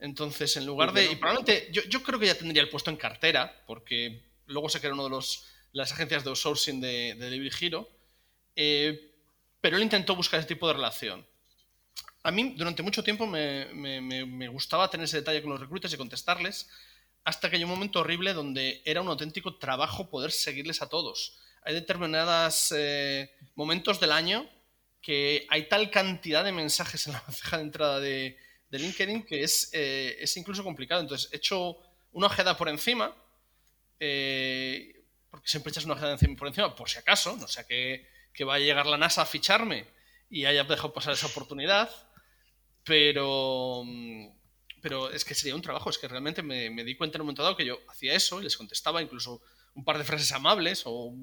[0.00, 1.12] Entonces, en lugar de.
[1.12, 4.80] Y probablemente yo, yo, creo que ya tendría el puesto en cartera, porque luego sé
[4.80, 7.88] que era uno de los, las agencias de outsourcing de, de Libre Giro.
[8.56, 9.12] Eh,
[9.60, 11.26] pero él intentó buscar ese tipo de relación.
[12.22, 15.92] A mí, durante mucho tiempo, me, me, me, gustaba tener ese detalle con los recruiters
[15.94, 16.68] y contestarles,
[17.24, 21.38] hasta que hay un momento horrible donde era un auténtico trabajo poder seguirles a todos.
[21.62, 24.48] Hay determinados eh, momentos del año
[25.00, 28.38] que hay tal cantidad de mensajes en la bandeja de entrada de,
[28.70, 31.00] LinkedIn que es, eh, es, incluso complicado.
[31.00, 31.78] Entonces, he hecho
[32.12, 33.14] una ojeada por encima,
[34.00, 38.44] eh, porque siempre echas una ojeada por encima, por si acaso, no sea que, que
[38.44, 39.86] vaya a llegar la NASA a ficharme
[40.30, 41.90] y haya dejado pasar esa oportunidad,
[42.84, 43.84] pero,
[44.82, 47.26] pero es que sería un trabajo, es que realmente me, me di cuenta en un
[47.26, 49.40] momento dado que yo hacía eso y les contestaba incluso
[49.74, 51.14] un par de frases amables o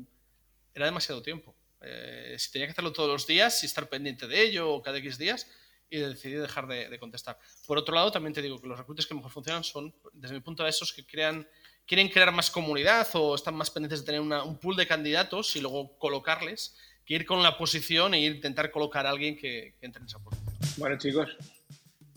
[0.74, 1.56] era demasiado tiempo.
[1.86, 4.98] Eh, si tenía que hacerlo todos los días, si estar pendiente de ello o cada
[4.98, 5.48] X días,
[5.90, 7.38] y decidí dejar de, contestar.
[7.68, 10.42] Por otro lado, también te digo que los reclutes que mejor funcionan son, desde mi
[10.42, 11.48] punto de vista, esos que crean,
[11.86, 15.62] quieren crear más comunidad o están más pendientes de tener un pool de candidatos y
[15.62, 16.76] luego colocarles,
[17.06, 20.20] que ir con la posición e intentar colocar a alguien que, que entre en esa
[20.20, 20.56] posición.
[20.78, 21.38] Bueno, chicos,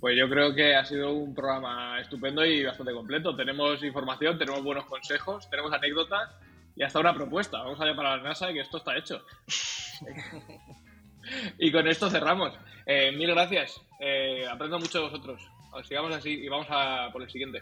[0.01, 3.37] pues yo creo que ha sido un programa estupendo y bastante completo.
[3.37, 6.31] Tenemos información, tenemos buenos consejos, tenemos anécdotas
[6.79, 7.59] y hasta una propuesta.
[7.59, 9.25] Vamos a llamar a la NASA que esto está hecho.
[11.59, 12.55] y con esto cerramos.
[12.87, 13.83] Eh, mil gracias.
[14.01, 15.43] Eh, aprendo mucho de vosotros.
[15.87, 17.61] Sigamos así y vamos a por el siguiente.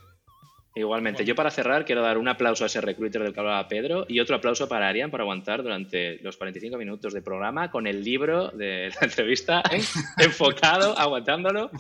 [0.75, 4.05] Igualmente, yo para cerrar quiero dar un aplauso a ese recruiter del que hablaba Pedro
[4.09, 8.05] y otro aplauso para Arián por aguantar durante los 45 minutos de programa con el
[8.05, 9.63] libro de la entrevista
[10.19, 11.71] enfocado, aguantándolo.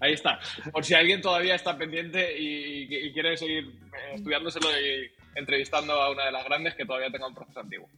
[0.00, 0.40] Ahí está.
[0.72, 6.26] Por si alguien todavía está pendiente y, quiere seguir eh, estudiándoselo y entrevistando a una
[6.26, 7.88] de las grandes que todavía tenga un proceso antiguo.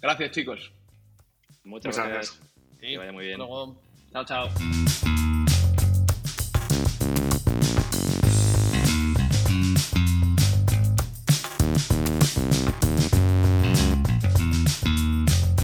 [0.00, 0.72] Gracias, chicos.
[1.64, 2.40] Muchas, gracias.
[2.78, 3.38] Que vaya muy bien.
[4.12, 4.48] Chao, chao.